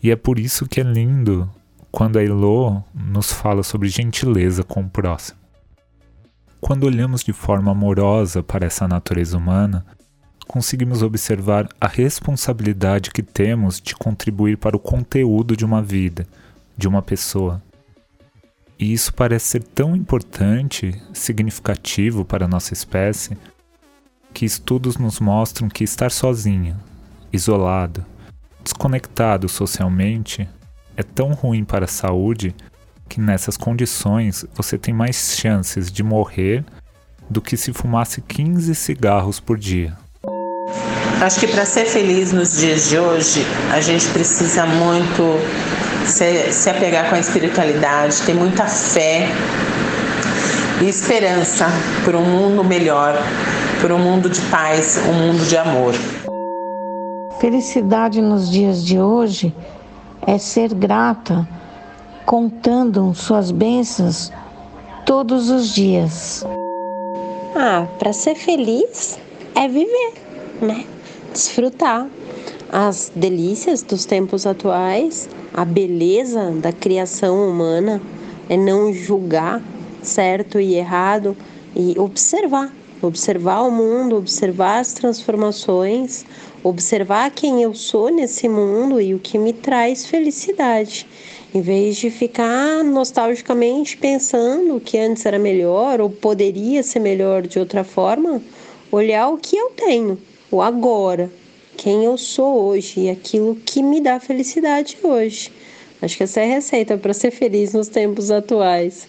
E 0.02 0.10
é 0.10 0.16
por 0.16 0.38
isso 0.38 0.66
que 0.66 0.80
é 0.80 0.84
lindo 0.84 1.50
quando 1.92 2.18
a 2.18 2.24
Elo 2.24 2.82
nos 2.94 3.30
fala 3.30 3.62
sobre 3.62 3.88
gentileza 3.88 4.64
com 4.64 4.80
o 4.80 4.88
próximo. 4.88 5.38
Quando 6.60 6.84
olhamos 6.84 7.22
de 7.22 7.32
forma 7.32 7.72
amorosa 7.72 8.42
para 8.42 8.66
essa 8.66 8.88
natureza 8.88 9.36
humana, 9.36 9.84
conseguimos 10.48 11.02
observar 11.02 11.68
a 11.78 11.86
responsabilidade 11.86 13.10
que 13.10 13.22
temos 13.22 13.80
de 13.80 13.94
contribuir 13.94 14.56
para 14.56 14.76
o 14.76 14.80
conteúdo 14.80 15.54
de 15.54 15.64
uma 15.64 15.82
vida, 15.82 16.26
de 16.76 16.88
uma 16.88 17.02
pessoa. 17.02 17.62
E 18.78 18.92
isso 18.92 19.12
parece 19.12 19.46
ser 19.46 19.62
tão 19.62 19.94
importante, 19.94 21.00
significativo 21.12 22.24
para 22.24 22.46
a 22.46 22.48
nossa 22.48 22.72
espécie, 22.72 23.36
que 24.34 24.44
estudos 24.44 24.98
nos 24.98 25.20
mostram 25.20 25.68
que 25.68 25.84
estar 25.84 26.10
sozinho, 26.10 26.76
isolado, 27.32 28.04
desconectado 28.64 29.48
socialmente 29.48 30.48
é 30.96 31.02
tão 31.02 31.32
ruim 31.32 31.64
para 31.64 31.84
a 31.84 31.88
saúde 31.88 32.54
que 33.08 33.20
nessas 33.20 33.56
condições 33.56 34.44
você 34.54 34.76
tem 34.76 34.92
mais 34.92 35.36
chances 35.38 35.90
de 35.90 36.02
morrer 36.02 36.64
do 37.30 37.40
que 37.40 37.56
se 37.56 37.72
fumasse 37.72 38.20
15 38.20 38.74
cigarros 38.74 39.38
por 39.38 39.56
dia. 39.56 39.96
Acho 41.20 41.40
que 41.40 41.46
para 41.46 41.64
ser 41.64 41.86
feliz 41.86 42.32
nos 42.32 42.58
dias 42.58 42.90
de 42.90 42.98
hoje, 42.98 43.46
a 43.72 43.80
gente 43.80 44.06
precisa 44.08 44.66
muito 44.66 45.38
se, 46.06 46.52
se 46.52 46.68
apegar 46.68 47.08
com 47.08 47.14
a 47.14 47.20
espiritualidade, 47.20 48.20
ter 48.22 48.34
muita 48.34 48.66
fé 48.66 49.28
e 50.82 50.88
esperança 50.88 51.66
por 52.04 52.14
um 52.16 52.24
mundo 52.24 52.64
melhor, 52.64 53.16
por 53.84 53.92
um 53.92 53.98
mundo 53.98 54.30
de 54.30 54.40
paz, 54.46 54.98
um 55.06 55.12
mundo 55.12 55.46
de 55.46 55.58
amor. 55.58 55.92
Felicidade 57.38 58.18
nos 58.22 58.50
dias 58.50 58.82
de 58.82 58.98
hoje 58.98 59.54
é 60.26 60.38
ser 60.38 60.72
grata, 60.72 61.46
contando 62.24 63.12
suas 63.14 63.50
bênçãos 63.50 64.32
todos 65.04 65.50
os 65.50 65.74
dias. 65.74 66.42
Ah, 67.54 67.86
para 67.98 68.14
ser 68.14 68.36
feliz 68.36 69.18
é 69.54 69.68
viver, 69.68 70.14
né? 70.62 70.86
Desfrutar 71.30 72.06
as 72.72 73.12
delícias 73.14 73.82
dos 73.82 74.06
tempos 74.06 74.46
atuais, 74.46 75.28
a 75.52 75.62
beleza 75.62 76.52
da 76.52 76.72
criação 76.72 77.50
humana, 77.50 78.00
é 78.48 78.56
não 78.56 78.94
julgar 78.94 79.60
certo 80.00 80.58
e 80.58 80.74
errado 80.74 81.36
e 81.76 81.94
observar, 81.98 82.72
observar 83.06 83.62
o 83.62 83.70
mundo, 83.70 84.16
observar 84.16 84.80
as 84.80 84.92
transformações, 84.92 86.24
observar 86.62 87.30
quem 87.30 87.62
eu 87.62 87.74
sou 87.74 88.08
nesse 88.08 88.48
mundo 88.48 89.00
e 89.00 89.14
o 89.14 89.18
que 89.18 89.38
me 89.38 89.52
traz 89.52 90.06
felicidade, 90.06 91.06
em 91.54 91.60
vez 91.60 91.96
de 91.96 92.10
ficar 92.10 92.82
nostalgicamente 92.82 93.96
pensando 93.96 94.80
que 94.80 94.98
antes 94.98 95.24
era 95.26 95.38
melhor 95.38 96.00
ou 96.00 96.10
poderia 96.10 96.82
ser 96.82 97.00
melhor 97.00 97.42
de 97.42 97.58
outra 97.58 97.84
forma, 97.84 98.40
olhar 98.90 99.28
o 99.28 99.38
que 99.38 99.56
eu 99.56 99.70
tenho, 99.70 100.18
o 100.50 100.62
agora, 100.62 101.30
quem 101.76 102.04
eu 102.04 102.16
sou 102.16 102.66
hoje 102.66 103.00
e 103.00 103.10
aquilo 103.10 103.56
que 103.56 103.82
me 103.82 104.00
dá 104.00 104.18
felicidade 104.18 104.96
hoje. 105.02 105.52
Acho 106.00 106.16
que 106.16 106.22
essa 106.22 106.40
é 106.40 106.44
a 106.44 106.54
receita 106.54 106.96
para 106.96 107.14
ser 107.14 107.30
feliz 107.30 107.72
nos 107.72 107.88
tempos 107.88 108.30
atuais. 108.30 109.08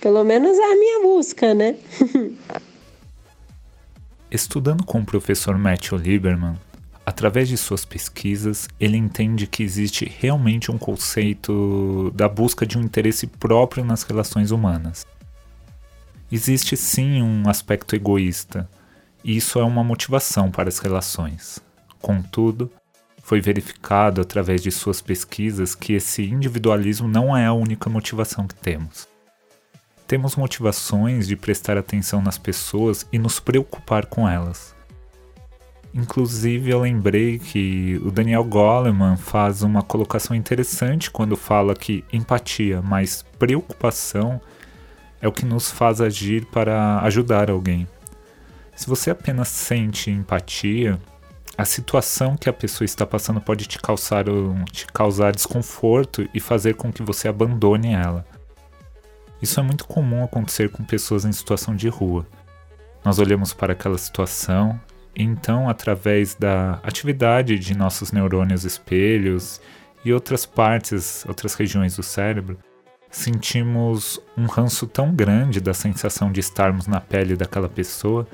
Pelo 0.00 0.22
menos 0.22 0.56
é 0.58 0.64
a 0.64 0.76
minha 0.76 1.02
busca, 1.02 1.54
né? 1.54 1.76
Estudando 4.36 4.84
com 4.84 5.00
o 5.00 5.04
professor 5.04 5.56
Matthew 5.56 5.96
Lieberman, 5.96 6.56
através 7.06 7.48
de 7.48 7.56
suas 7.56 7.86
pesquisas, 7.86 8.68
ele 8.78 8.98
entende 8.98 9.46
que 9.46 9.62
existe 9.62 10.04
realmente 10.20 10.70
um 10.70 10.76
conceito 10.76 12.12
da 12.14 12.28
busca 12.28 12.66
de 12.66 12.76
um 12.76 12.82
interesse 12.82 13.26
próprio 13.26 13.82
nas 13.82 14.02
relações 14.02 14.50
humanas. 14.50 15.06
Existe 16.30 16.76
sim 16.76 17.22
um 17.22 17.48
aspecto 17.48 17.96
egoísta, 17.96 18.68
e 19.24 19.38
isso 19.38 19.58
é 19.58 19.64
uma 19.64 19.82
motivação 19.82 20.50
para 20.50 20.68
as 20.68 20.80
relações. 20.80 21.58
Contudo, 21.98 22.70
foi 23.22 23.40
verificado 23.40 24.20
através 24.20 24.62
de 24.62 24.70
suas 24.70 25.00
pesquisas 25.00 25.74
que 25.74 25.94
esse 25.94 26.22
individualismo 26.22 27.08
não 27.08 27.34
é 27.34 27.46
a 27.46 27.54
única 27.54 27.88
motivação 27.88 28.46
que 28.46 28.54
temos. 28.54 29.08
Temos 30.06 30.36
motivações 30.36 31.26
de 31.26 31.36
prestar 31.36 31.76
atenção 31.76 32.22
nas 32.22 32.38
pessoas 32.38 33.06
e 33.12 33.18
nos 33.18 33.40
preocupar 33.40 34.06
com 34.06 34.28
elas. 34.28 34.74
Inclusive, 35.92 36.70
eu 36.70 36.80
lembrei 36.80 37.38
que 37.38 38.00
o 38.04 38.10
Daniel 38.10 38.44
Goleman 38.44 39.16
faz 39.16 39.62
uma 39.62 39.82
colocação 39.82 40.36
interessante 40.36 41.10
quando 41.10 41.36
fala 41.36 41.74
que 41.74 42.04
empatia 42.12 42.82
mais 42.82 43.24
preocupação 43.38 44.40
é 45.20 45.26
o 45.26 45.32
que 45.32 45.46
nos 45.46 45.70
faz 45.70 46.00
agir 46.00 46.44
para 46.46 47.00
ajudar 47.00 47.50
alguém. 47.50 47.88
Se 48.76 48.86
você 48.86 49.10
apenas 49.10 49.48
sente 49.48 50.10
empatia, 50.10 51.00
a 51.56 51.64
situação 51.64 52.36
que 52.36 52.50
a 52.50 52.52
pessoa 52.52 52.84
está 52.84 53.06
passando 53.06 53.40
pode 53.40 53.66
te 53.66 53.78
causar, 53.78 54.26
te 54.70 54.86
causar 54.86 55.32
desconforto 55.32 56.28
e 56.34 56.38
fazer 56.38 56.74
com 56.74 56.92
que 56.92 57.02
você 57.02 57.26
abandone 57.26 57.94
ela. 57.94 58.26
Isso 59.40 59.60
é 59.60 59.62
muito 59.62 59.86
comum 59.86 60.24
acontecer 60.24 60.70
com 60.70 60.84
pessoas 60.84 61.24
em 61.24 61.32
situação 61.32 61.76
de 61.76 61.88
rua. 61.88 62.26
Nós 63.04 63.18
olhamos 63.18 63.52
para 63.52 63.72
aquela 63.72 63.98
situação 63.98 64.80
então, 65.16 65.68
através 65.68 66.34
da 66.34 66.74
atividade 66.82 67.58
de 67.58 67.74
nossos 67.76 68.12
neurônios 68.12 68.64
espelhos 68.64 69.62
e 70.04 70.12
outras 70.12 70.44
partes, 70.44 71.24
outras 71.26 71.54
regiões 71.54 71.96
do 71.96 72.02
cérebro, 72.02 72.58
sentimos 73.10 74.20
um 74.36 74.44
ranço 74.44 74.86
tão 74.86 75.14
grande 75.14 75.58
da 75.58 75.72
sensação 75.72 76.30
de 76.30 76.40
estarmos 76.40 76.86
na 76.86 77.00
pele 77.00 77.34
daquela 77.34 77.68
pessoa 77.68 78.26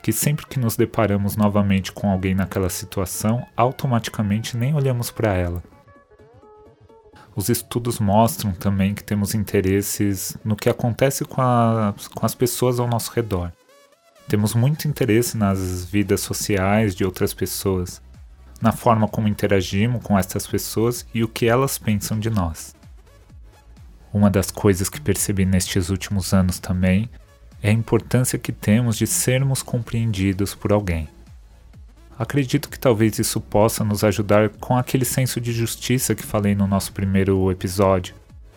que 0.00 0.12
sempre 0.12 0.46
que 0.46 0.60
nos 0.60 0.76
deparamos 0.76 1.36
novamente 1.36 1.90
com 1.90 2.08
alguém 2.08 2.32
naquela 2.32 2.70
situação, 2.70 3.44
automaticamente 3.56 4.56
nem 4.56 4.72
olhamos 4.72 5.10
para 5.10 5.34
ela. 5.34 5.60
Os 7.36 7.50
estudos 7.50 8.00
mostram 8.00 8.52
também 8.52 8.94
que 8.94 9.04
temos 9.04 9.34
interesses 9.34 10.38
no 10.42 10.56
que 10.56 10.70
acontece 10.70 11.22
com, 11.22 11.42
a, 11.42 11.94
com 12.14 12.24
as 12.24 12.34
pessoas 12.34 12.80
ao 12.80 12.88
nosso 12.88 13.12
redor. 13.12 13.52
Temos 14.26 14.54
muito 14.54 14.88
interesse 14.88 15.36
nas 15.36 15.84
vidas 15.84 16.22
sociais 16.22 16.94
de 16.94 17.04
outras 17.04 17.34
pessoas, 17.34 18.00
na 18.60 18.72
forma 18.72 19.06
como 19.06 19.28
interagimos 19.28 20.02
com 20.02 20.18
essas 20.18 20.46
pessoas 20.46 21.06
e 21.12 21.22
o 21.22 21.28
que 21.28 21.46
elas 21.46 21.76
pensam 21.76 22.18
de 22.18 22.30
nós. 22.30 22.74
Uma 24.14 24.30
das 24.30 24.50
coisas 24.50 24.88
que 24.88 24.98
percebi 24.98 25.44
nestes 25.44 25.90
últimos 25.90 26.32
anos 26.32 26.58
também 26.58 27.10
é 27.62 27.68
a 27.68 27.72
importância 27.72 28.38
que 28.38 28.50
temos 28.50 28.96
de 28.96 29.06
sermos 29.06 29.62
compreendidos 29.62 30.54
por 30.54 30.72
alguém. 30.72 31.06
Acredito 32.18 32.70
que 32.70 32.78
talvez 32.78 33.18
isso 33.18 33.40
possa 33.40 33.84
nos 33.84 34.02
ajudar 34.02 34.48
com 34.60 34.76
aquele 34.76 35.04
senso 35.04 35.38
de 35.40 35.52
justiça 35.52 36.14
que 36.14 36.22
falei 36.22 36.54
no 36.54 36.66
nosso 36.66 36.92
primeiro 36.92 37.50
episódio, 37.50 38.14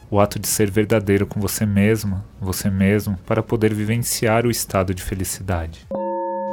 o 0.10 0.20
ato 0.20 0.40
de 0.40 0.48
ser 0.48 0.72
verdadeiro 0.72 1.28
com 1.28 1.42
você 1.42 1.66
mesmo, 1.66 2.24
você 2.40 2.70
mesmo, 2.70 3.18
para 3.26 3.44
poder 3.44 3.74
vivenciar 3.74 4.46
o 4.46 4.52
estado 4.52 4.94
de 4.94 5.04
felicidade. 5.04 5.86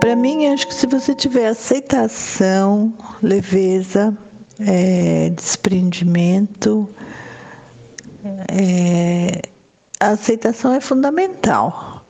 Para 0.01 0.17
mim, 0.17 0.47
acho 0.47 0.67
que 0.67 0.75
se 0.75 0.87
você 0.87 1.15
tiver 1.15 1.47
aceitação, 1.47 2.93
leveza, 3.23 4.17
é, 4.59 5.31
desprendimento, 5.31 6.91
é, 8.49 9.43
a 10.01 10.09
aceitação 10.09 10.75
é 10.75 10.81
fundamental. 10.81 12.05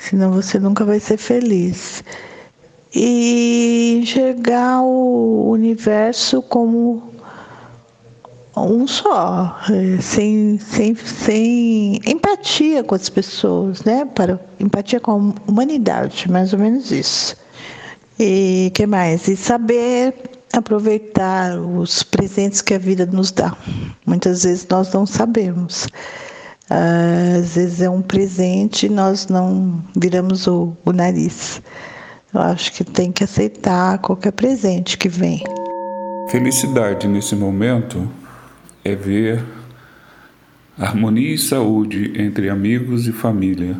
Senão 0.00 0.32
você 0.32 0.58
nunca 0.58 0.84
vai 0.84 1.00
ser 1.00 1.16
feliz. 1.16 2.04
E 2.94 4.00
enxergar 4.00 4.82
o 4.82 5.50
universo 5.50 6.40
como 6.42 7.12
um 8.56 8.86
só, 8.86 9.56
é, 9.70 10.00
sem, 10.00 10.58
sem, 10.58 10.94
sem 10.94 12.00
empatia 12.06 12.82
com 12.82 12.94
as 12.94 13.08
pessoas, 13.08 13.82
né? 13.84 14.04
Para 14.04 14.40
empatia 14.58 15.00
com 15.00 15.12
a 15.12 15.50
humanidade, 15.50 16.30
mais 16.30 16.52
ou 16.52 16.58
menos 16.58 16.90
isso. 16.90 17.36
E 18.18 18.72
que 18.74 18.86
mais? 18.86 19.28
E 19.28 19.36
saber 19.36 20.14
aproveitar 20.52 21.58
os 21.58 22.02
presentes 22.02 22.60
que 22.60 22.74
a 22.74 22.78
vida 22.78 23.06
nos 23.06 23.30
dá. 23.30 23.56
Muitas 24.06 24.42
vezes 24.42 24.66
nós 24.68 24.92
não 24.92 25.06
sabemos. 25.06 25.86
Às 26.70 27.54
vezes 27.54 27.80
é 27.80 27.88
um 27.88 28.02
presente 28.02 28.86
e 28.86 28.88
nós 28.88 29.28
não 29.28 29.82
viramos 29.96 30.46
o, 30.46 30.76
o 30.84 30.92
nariz. 30.92 31.62
Eu 32.32 32.40
acho 32.40 32.72
que 32.72 32.84
tem 32.84 33.10
que 33.10 33.24
aceitar 33.24 33.98
qualquer 33.98 34.32
presente 34.32 34.98
que 34.98 35.08
vem. 35.08 35.42
Felicidade 36.28 37.08
nesse 37.08 37.34
momento 37.34 38.06
é 38.84 38.94
ver 38.94 39.42
harmonia 40.78 41.34
e 41.34 41.38
saúde 41.38 42.12
entre 42.20 42.50
amigos 42.50 43.06
e 43.06 43.12
família. 43.12 43.76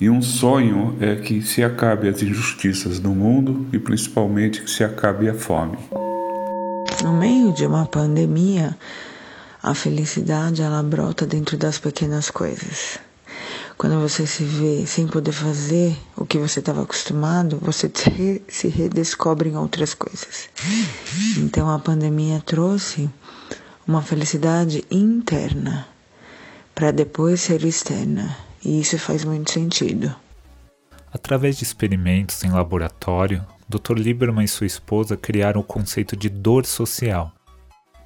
E 0.00 0.08
um 0.08 0.22
sonho 0.22 0.96
é 1.00 1.16
que 1.16 1.42
se 1.42 1.62
acabe 1.62 2.08
as 2.08 2.22
injustiças 2.22 2.98
do 2.98 3.10
mundo 3.10 3.66
e 3.72 3.78
principalmente 3.78 4.62
que 4.62 4.70
se 4.70 4.82
acabe 4.84 5.28
a 5.28 5.34
fome. 5.34 5.78
No 7.02 7.12
meio 7.12 7.52
de 7.52 7.66
uma 7.66 7.86
pandemia, 7.86 8.76
a 9.62 9.74
felicidade 9.74 10.62
ela 10.62 10.82
brota 10.82 11.26
dentro 11.26 11.56
das 11.56 11.78
pequenas 11.78 12.30
coisas. 12.30 12.98
Quando 13.82 13.98
você 13.98 14.28
se 14.28 14.44
vê 14.44 14.86
sem 14.86 15.08
poder 15.08 15.32
fazer 15.32 15.96
o 16.16 16.24
que 16.24 16.38
você 16.38 16.60
estava 16.60 16.84
acostumado, 16.84 17.58
você 17.60 17.90
se 18.46 18.68
redescobre 18.68 19.48
em 19.48 19.56
outras 19.56 19.92
coisas. 19.92 20.48
Então 21.36 21.68
a 21.68 21.80
pandemia 21.80 22.40
trouxe 22.46 23.10
uma 23.84 24.00
felicidade 24.00 24.84
interna 24.88 25.84
para 26.72 26.92
depois 26.92 27.40
ser 27.40 27.64
externa, 27.64 28.36
e 28.64 28.80
isso 28.80 28.96
faz 29.00 29.24
muito 29.24 29.50
sentido. 29.50 30.14
Através 31.12 31.56
de 31.56 31.64
experimentos 31.64 32.44
em 32.44 32.52
laboratório, 32.52 33.44
Dr. 33.68 33.94
Lieberman 33.98 34.44
e 34.44 34.48
sua 34.48 34.68
esposa 34.68 35.16
criaram 35.16 35.60
o 35.60 35.64
conceito 35.64 36.14
de 36.14 36.28
dor 36.28 36.64
social, 36.64 37.32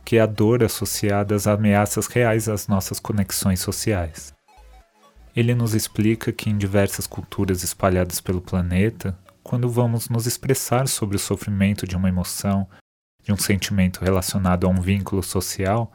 que 0.06 0.16
é 0.16 0.22
a 0.22 0.26
dor 0.26 0.64
associada 0.64 1.34
às 1.34 1.46
ameaças 1.46 2.06
reais 2.06 2.48
às 2.48 2.66
nossas 2.66 2.98
conexões 2.98 3.60
sociais. 3.60 4.35
Ele 5.36 5.54
nos 5.54 5.74
explica 5.74 6.32
que 6.32 6.48
em 6.48 6.56
diversas 6.56 7.06
culturas 7.06 7.62
espalhadas 7.62 8.22
pelo 8.22 8.40
planeta, 8.40 9.18
quando 9.42 9.68
vamos 9.68 10.08
nos 10.08 10.26
expressar 10.26 10.88
sobre 10.88 11.16
o 11.16 11.20
sofrimento 11.20 11.86
de 11.86 11.94
uma 11.94 12.08
emoção, 12.08 12.66
de 13.22 13.34
um 13.34 13.36
sentimento 13.36 14.02
relacionado 14.02 14.66
a 14.66 14.70
um 14.70 14.80
vínculo 14.80 15.22
social, 15.22 15.92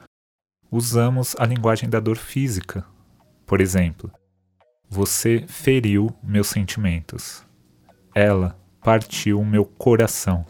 usamos 0.70 1.36
a 1.40 1.46
linguagem 1.46 1.90
da 1.90 2.00
dor 2.00 2.18
física. 2.18 2.86
Por 3.44 3.60
exemplo, 3.60 4.12
você 4.88 5.44
feriu 5.48 6.16
meus 6.22 6.48
sentimentos. 6.48 7.44
Ela 8.14 8.56
partiu 8.80 9.44
meu 9.44 9.66
coração. 9.66 10.46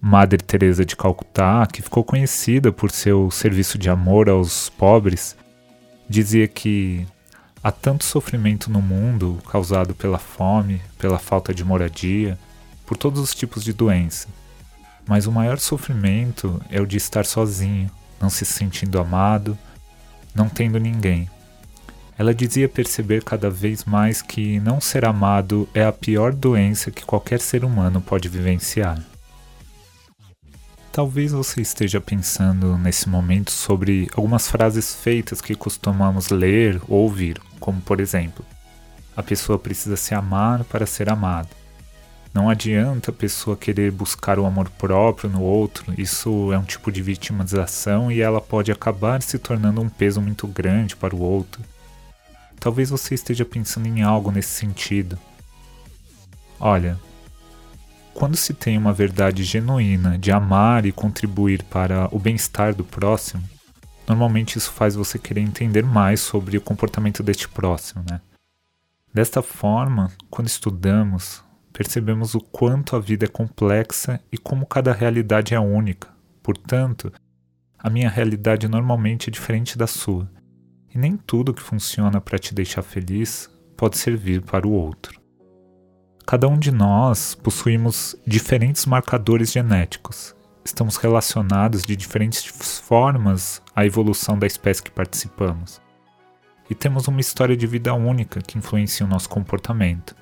Madre 0.00 0.38
Teresa 0.38 0.84
de 0.84 0.96
Calcutá, 0.96 1.68
que 1.72 1.82
ficou 1.82 2.02
conhecida 2.02 2.72
por 2.72 2.90
seu 2.90 3.30
serviço 3.30 3.78
de 3.78 3.88
amor 3.88 4.28
aos 4.28 4.70
pobres, 4.70 5.36
dizia 6.10 6.48
que 6.48 7.06
há 7.62 7.70
tanto 7.70 8.02
sofrimento 8.02 8.68
no 8.68 8.82
mundo 8.82 9.38
causado 9.48 9.94
pela 9.94 10.18
fome, 10.18 10.82
pela 10.98 11.20
falta 11.20 11.54
de 11.54 11.64
moradia, 11.64 12.36
por 12.84 12.96
todos 12.96 13.20
os 13.20 13.32
tipos 13.32 13.62
de 13.62 13.72
doença. 13.72 14.26
Mas 15.06 15.28
o 15.28 15.32
maior 15.32 15.60
sofrimento 15.60 16.60
é 16.68 16.80
o 16.80 16.86
de 16.86 16.96
estar 16.96 17.24
sozinho, 17.24 17.88
não 18.20 18.28
se 18.28 18.44
sentindo 18.44 18.98
amado, 18.98 19.56
não 20.34 20.48
tendo 20.48 20.80
ninguém. 20.80 21.30
Ela 22.18 22.34
dizia 22.34 22.68
perceber 22.68 23.22
cada 23.22 23.48
vez 23.48 23.84
mais 23.84 24.20
que 24.20 24.58
não 24.58 24.80
ser 24.80 25.04
amado 25.04 25.68
é 25.72 25.84
a 25.84 25.92
pior 25.92 26.32
doença 26.32 26.90
que 26.90 27.04
qualquer 27.04 27.40
ser 27.40 27.64
humano 27.64 28.00
pode 28.00 28.28
vivenciar. 28.28 29.00
Talvez 30.92 31.30
você 31.30 31.60
esteja 31.60 32.00
pensando 32.00 32.76
nesse 32.76 33.08
momento 33.08 33.52
sobre 33.52 34.08
algumas 34.14 34.48
frases 34.50 34.92
feitas 34.92 35.40
que 35.40 35.54
costumamos 35.54 36.30
ler 36.30 36.80
ou 36.88 37.02
ouvir, 37.02 37.40
como 37.60 37.80
por 37.80 38.00
exemplo: 38.00 38.44
a 39.16 39.22
pessoa 39.22 39.56
precisa 39.56 39.96
se 39.96 40.14
amar 40.14 40.64
para 40.64 40.86
ser 40.86 41.08
amada. 41.08 41.48
Não 42.34 42.50
adianta 42.50 43.10
a 43.10 43.14
pessoa 43.14 43.56
querer 43.56 43.92
buscar 43.92 44.38
o 44.38 44.46
amor 44.46 44.68
próprio 44.70 45.30
no 45.30 45.42
outro, 45.42 45.92
isso 45.96 46.52
é 46.52 46.58
um 46.58 46.64
tipo 46.64 46.90
de 46.90 47.02
vitimização 47.02 48.10
e 48.10 48.20
ela 48.20 48.40
pode 48.40 48.72
acabar 48.72 49.22
se 49.22 49.38
tornando 49.38 49.80
um 49.80 49.88
peso 49.88 50.20
muito 50.20 50.46
grande 50.46 50.96
para 50.96 51.14
o 51.14 51.20
outro. 51.20 51.62
Talvez 52.58 52.90
você 52.90 53.14
esteja 53.14 53.44
pensando 53.44 53.86
em 53.86 54.02
algo 54.02 54.30
nesse 54.30 54.50
sentido. 54.50 55.18
Olha, 56.58 56.98
quando 58.14 58.36
se 58.36 58.52
tem 58.52 58.76
uma 58.76 58.92
verdade 58.92 59.44
genuína 59.44 60.18
de 60.18 60.30
amar 60.30 60.84
e 60.84 60.92
contribuir 60.92 61.62
para 61.64 62.08
o 62.14 62.18
bem-estar 62.18 62.74
do 62.74 62.84
próximo, 62.84 63.42
normalmente 64.06 64.58
isso 64.58 64.72
faz 64.72 64.94
você 64.94 65.18
querer 65.18 65.40
entender 65.40 65.84
mais 65.84 66.20
sobre 66.20 66.56
o 66.56 66.60
comportamento 66.60 67.22
deste 67.22 67.48
próximo, 67.48 68.04
né? 68.08 68.20
Desta 69.12 69.42
forma, 69.42 70.12
quando 70.30 70.48
estudamos, 70.48 71.42
percebemos 71.72 72.34
o 72.34 72.40
quanto 72.40 72.94
a 72.94 73.00
vida 73.00 73.24
é 73.24 73.28
complexa 73.28 74.20
e 74.30 74.38
como 74.38 74.66
cada 74.66 74.92
realidade 74.92 75.54
é 75.54 75.60
única. 75.60 76.08
Portanto, 76.42 77.12
a 77.78 77.90
minha 77.90 78.08
realidade 78.08 78.68
normalmente 78.68 79.28
é 79.28 79.32
diferente 79.32 79.76
da 79.76 79.86
sua, 79.86 80.30
e 80.94 80.98
nem 80.98 81.16
tudo 81.16 81.54
que 81.54 81.62
funciona 81.62 82.20
para 82.20 82.38
te 82.38 82.54
deixar 82.54 82.82
feliz 82.82 83.50
pode 83.76 83.96
servir 83.96 84.42
para 84.42 84.66
o 84.66 84.72
outro. 84.72 85.19
Cada 86.30 86.46
um 86.46 86.56
de 86.56 86.70
nós 86.70 87.34
possuímos 87.34 88.14
diferentes 88.24 88.86
marcadores 88.86 89.50
genéticos. 89.50 90.32
Estamos 90.64 90.96
relacionados 90.96 91.84
de 91.84 91.96
diferentes 91.96 92.44
formas 92.44 93.60
à 93.74 93.84
evolução 93.84 94.38
da 94.38 94.46
espécie 94.46 94.80
que 94.80 94.92
participamos. 94.92 95.82
E 96.70 96.74
temos 96.76 97.08
uma 97.08 97.20
história 97.20 97.56
de 97.56 97.66
vida 97.66 97.92
única 97.94 98.40
que 98.40 98.56
influencia 98.56 99.04
o 99.04 99.08
nosso 99.08 99.28
comportamento. 99.28 100.14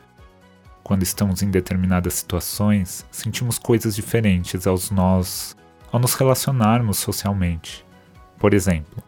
Quando 0.82 1.02
estamos 1.02 1.42
em 1.42 1.50
determinadas 1.50 2.14
situações, 2.14 3.04
sentimos 3.10 3.58
coisas 3.58 3.94
diferentes 3.94 4.66
aos 4.66 4.90
nós 4.90 5.54
ao 5.92 6.00
nos 6.00 6.14
relacionarmos 6.14 6.96
socialmente. 6.96 7.84
Por 8.38 8.54
exemplo, 8.54 9.04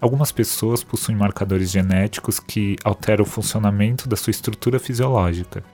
algumas 0.00 0.30
pessoas 0.30 0.84
possuem 0.84 1.18
marcadores 1.18 1.72
genéticos 1.72 2.38
que 2.38 2.76
alteram 2.84 3.24
o 3.24 3.28
funcionamento 3.28 4.08
da 4.08 4.14
sua 4.14 4.30
estrutura 4.30 4.78
fisiológica 4.78 5.64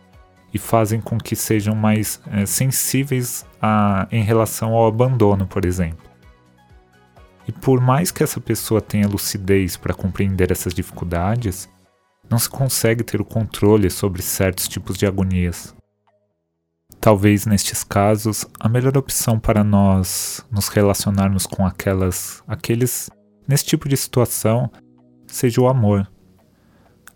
e 0.52 0.59
fazem 0.59 1.00
com 1.00 1.18
que 1.18 1.37
sejam 1.37 1.74
mais 1.74 2.20
é, 2.30 2.46
sensíveis 2.46 3.44
a, 3.61 4.06
em 4.11 4.22
relação 4.22 4.72
ao 4.72 4.87
abandono, 4.87 5.46
por 5.46 5.64
exemplo. 5.64 6.06
E 7.46 7.52
por 7.52 7.80
mais 7.80 8.11
que 8.11 8.22
essa 8.22 8.40
pessoa 8.40 8.80
tenha 8.80 9.06
lucidez 9.06 9.76
para 9.76 9.94
compreender 9.94 10.50
essas 10.50 10.74
dificuldades, 10.74 11.68
não 12.28 12.38
se 12.38 12.48
consegue 12.48 13.04
ter 13.04 13.20
o 13.20 13.24
controle 13.24 13.88
sobre 13.88 14.20
certos 14.22 14.66
tipos 14.66 14.96
de 14.96 15.06
agonias. 15.06 15.74
Talvez 17.00 17.46
nestes 17.46 17.85
casos, 17.85 18.44
a 18.59 18.68
melhor 18.68 18.96
opção 18.96 19.38
para 19.38 19.62
nós 19.62 20.44
nos 20.50 20.66
relacionarmos 20.68 21.46
com 21.46 21.64
aquelas, 21.64 22.42
aqueles 22.48 23.09
nesse 23.46 23.64
tipo 23.64 23.88
de 23.88 23.96
situação 23.96 24.70
seja 25.26 25.61
o 25.61 25.68
amor. 25.68 26.11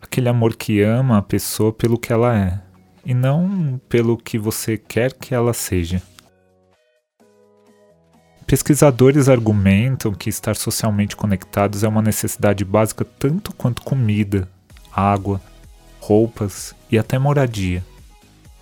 Aquele 0.00 0.28
amor 0.28 0.54
que 0.54 0.80
ama 0.80 1.18
a 1.18 1.22
pessoa 1.22 1.72
pelo 1.72 1.98
que 1.98 2.12
ela 2.12 2.36
é, 2.36 2.60
e 3.04 3.14
não 3.14 3.80
pelo 3.88 4.16
que 4.16 4.38
você 4.38 4.76
quer 4.76 5.12
que 5.12 5.34
ela 5.34 5.52
seja. 5.52 6.02
Pesquisadores 8.46 9.28
argumentam 9.28 10.12
que 10.12 10.28
estar 10.28 10.56
socialmente 10.56 11.14
conectados 11.14 11.84
é 11.84 11.88
uma 11.88 12.02
necessidade 12.02 12.64
básica 12.64 13.04
tanto 13.04 13.54
quanto 13.54 13.82
comida, 13.82 14.48
água, 14.92 15.40
roupas 16.00 16.74
e 16.90 16.98
até 16.98 17.16
moradia. 17.18 17.84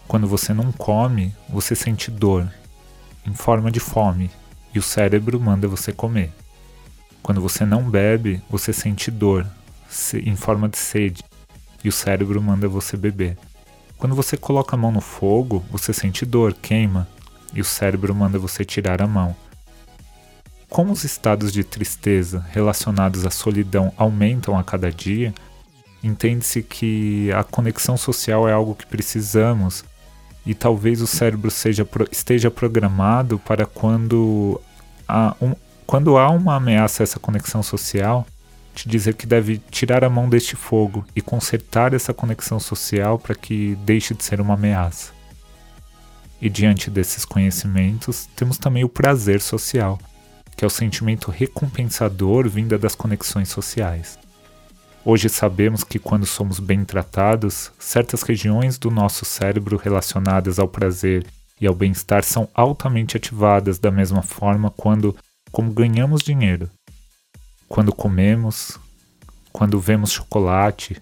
Quando 0.07 0.27
você 0.27 0.53
não 0.53 0.70
come, 0.72 1.35
você 1.48 1.74
sente 1.74 2.11
dor, 2.11 2.46
em 3.27 3.33
forma 3.33 3.70
de 3.70 3.81
fome, 3.81 4.31
e 4.74 4.79
o 4.79 4.83
cérebro 4.83 5.40
manda 5.40 5.66
você 5.66 5.92
comer. 5.92 6.33
Quando 7.22 7.40
você 7.40 7.64
não 7.64 7.83
bebe, 7.88 8.42
você 8.51 8.72
sente 8.72 9.11
dor, 9.11 9.46
em 10.14 10.37
forma 10.37 10.68
de 10.68 10.77
sede, 10.77 11.24
e 11.83 11.88
o 11.88 11.92
cérebro 11.92 12.42
manda 12.42 12.68
você 12.68 12.96
beber. 12.96 13.38
Quando 13.99 14.15
você 14.15 14.37
coloca 14.37 14.77
a 14.77 14.79
mão 14.79 14.93
no 14.93 15.01
fogo, 15.01 15.65
você 15.71 15.93
sente 15.93 16.25
dor, 16.25 16.55
queima, 16.55 17.09
e 17.53 17.61
o 17.61 17.65
cérebro 17.65 18.15
manda 18.15 18.39
você 18.39 18.65
tirar 18.65 19.03
a 19.03 19.07
mão. 19.09 19.35
Como 20.69 20.93
os 20.93 21.03
estados 21.03 21.53
de 21.53 21.65
tristeza 21.65 22.47
relacionados 22.51 23.27
à 23.27 23.31
solidão 23.31 23.93
aumentam 23.97 24.57
a 24.57 24.63
cada 24.63 24.93
dia, 24.93 25.35
entende-se 26.03 26.63
que 26.63 27.33
a 27.33 27.43
conexão 27.43 27.97
social 27.97 28.49
é 28.49 28.53
algo 28.53 28.77
que 28.77 28.87
precisamos 28.87 29.85
e 30.47 30.55
talvez 30.55 31.03
o 31.03 31.07
cérebro 31.07 31.51
seja, 31.51 31.87
esteja 32.13 32.51
programado 32.51 33.39
para 33.41 33.67
quando 33.67 34.61
há, 35.09 35.35
um, 35.43 35.55
quando 35.87 36.17
há 36.17 36.31
uma 36.31 36.55
ameaça 36.55 37.03
a 37.03 37.05
essa 37.05 37.19
conexão 37.19 37.63
social, 37.63 38.25
te 38.79 38.88
dizer 38.88 39.14
que 39.14 39.27
deve 39.27 39.59
tirar 39.71 40.05
a 40.05 40.09
mão 40.09 40.29
deste 40.29 40.55
fogo 40.55 41.05
e 41.14 41.21
consertar 41.21 41.93
essa 41.95 42.14
conexão 42.14 42.61
social 42.61 43.19
para 43.19 43.35
que 43.35 43.75
deixe 43.85 44.14
de 44.14 44.23
ser 44.23 44.41
uma 44.41 44.55
ameaça. 44.55 45.12
E 46.41 46.49
diante 46.49 46.88
desses 46.88 47.25
conhecimentos, 47.25 48.29
temos 48.37 48.57
também 48.57 48.85
o 48.85 48.88
prazer 48.88 49.41
social, 49.41 49.99
que 50.57 50.64
é 50.64 50.67
o 50.67 50.71
sentimento 50.71 51.29
recompensador 51.29 52.49
vinda 52.49 52.79
das 52.79 52.95
conexões 52.95 53.49
sociais. 53.49 54.17
Hoje 55.05 55.29
sabemos 55.29 55.83
que 55.83 55.99
quando 55.99 56.25
somos 56.25 56.61
bem 56.61 56.85
tratados, 56.85 57.73
certas 57.81 58.23
regiões 58.23 58.79
do 58.79 58.93
nosso 58.93 59.25
cérebro 59.25 59.77
relacionadas 59.77 60.61
ao 60.61 60.69
prazer 60.69 61.27
e 61.61 61.67
ao 61.67 61.75
bem-estar 61.75 62.23
são 62.23 62.49
altamente 62.55 63.17
ativadas 63.17 63.81
da 63.81 63.91
mesma 63.91 64.23
forma 64.23 64.71
quando 64.71 65.17
como 65.51 65.73
ganhamos 65.73 66.23
dinheiro. 66.23 66.71
Quando 67.68 67.94
comemos, 67.94 68.78
quando 69.52 69.78
vemos 69.78 70.12
chocolate 70.12 71.00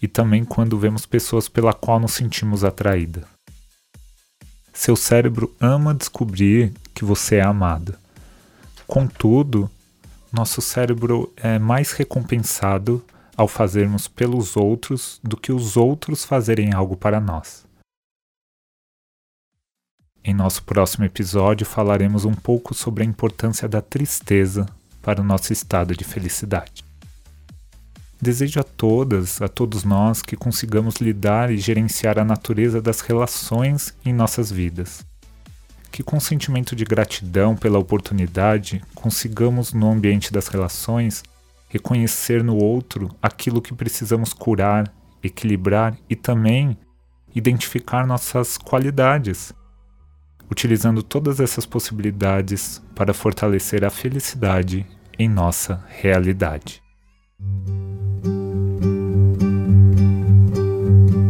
e 0.00 0.08
também 0.08 0.44
quando 0.44 0.78
vemos 0.78 1.06
pessoas 1.06 1.48
pela 1.48 1.72
qual 1.72 2.00
nos 2.00 2.12
sentimos 2.12 2.64
atraída. 2.64 3.26
Seu 4.72 4.96
cérebro 4.96 5.54
ama 5.60 5.94
descobrir 5.94 6.72
que 6.94 7.04
você 7.04 7.36
é 7.36 7.42
amado. 7.42 7.96
Contudo, 8.86 9.70
nosso 10.32 10.60
cérebro 10.60 11.32
é 11.36 11.58
mais 11.58 11.92
recompensado 11.92 13.04
ao 13.36 13.48
fazermos 13.48 14.08
pelos 14.08 14.56
outros 14.56 15.20
do 15.22 15.36
que 15.36 15.52
os 15.52 15.76
outros 15.76 16.24
fazerem 16.24 16.72
algo 16.72 16.96
para 16.96 17.20
nós. 17.20 17.64
Em 20.22 20.32
nosso 20.32 20.62
próximo 20.62 21.04
episódio 21.04 21.66
falaremos 21.66 22.24
um 22.24 22.34
pouco 22.34 22.74
sobre 22.74 23.02
a 23.02 23.06
importância 23.06 23.68
da 23.68 23.82
tristeza 23.82 24.66
para 25.04 25.20
o 25.20 25.24
nosso 25.24 25.52
estado 25.52 25.94
de 25.94 26.02
felicidade. 26.02 26.82
Desejo 28.20 28.58
a 28.58 28.62
todas, 28.62 29.42
a 29.42 29.48
todos 29.48 29.84
nós, 29.84 30.22
que 30.22 30.34
consigamos 30.34 30.96
lidar 30.96 31.50
e 31.50 31.58
gerenciar 31.58 32.18
a 32.18 32.24
natureza 32.24 32.80
das 32.80 33.02
relações 33.02 33.94
em 34.04 34.14
nossas 34.14 34.50
vidas. 34.50 35.04
Que 35.92 36.02
com 36.02 36.18
sentimento 36.18 36.74
de 36.74 36.84
gratidão 36.84 37.54
pela 37.54 37.78
oportunidade, 37.78 38.82
consigamos 38.94 39.74
no 39.74 39.90
ambiente 39.90 40.32
das 40.32 40.48
relações 40.48 41.22
reconhecer 41.68 42.42
no 42.42 42.56
outro 42.56 43.14
aquilo 43.20 43.60
que 43.60 43.74
precisamos 43.74 44.32
curar, 44.32 44.90
equilibrar 45.22 45.96
e 46.08 46.16
também 46.16 46.78
identificar 47.34 48.06
nossas 48.06 48.56
qualidades, 48.56 49.52
utilizando 50.50 51.02
todas 51.02 51.40
essas 51.40 51.66
possibilidades 51.66 52.82
para 52.94 53.14
fortalecer 53.14 53.84
a 53.84 53.90
felicidade 53.90 54.86
em 55.18 55.28
nossa 55.28 55.84
realidade. 55.88 56.82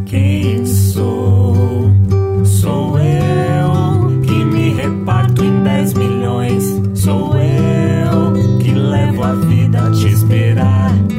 Quem 0.06 0.64
sou? 0.64 1.90
Sou 2.44 2.98
eu 2.98 4.20
que 4.22 4.44
me 4.44 4.74
reparto 4.74 5.44
em 5.44 5.62
10 5.62 5.94
milhões. 5.94 6.64
Sou 6.94 7.36
eu 7.36 8.58
que 8.58 8.72
levo 8.72 9.22
a 9.22 9.34
vida 9.34 9.86
a 9.86 9.90
te 9.90 10.08
esperar. 10.08 11.13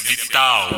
Vital. 0.00 0.77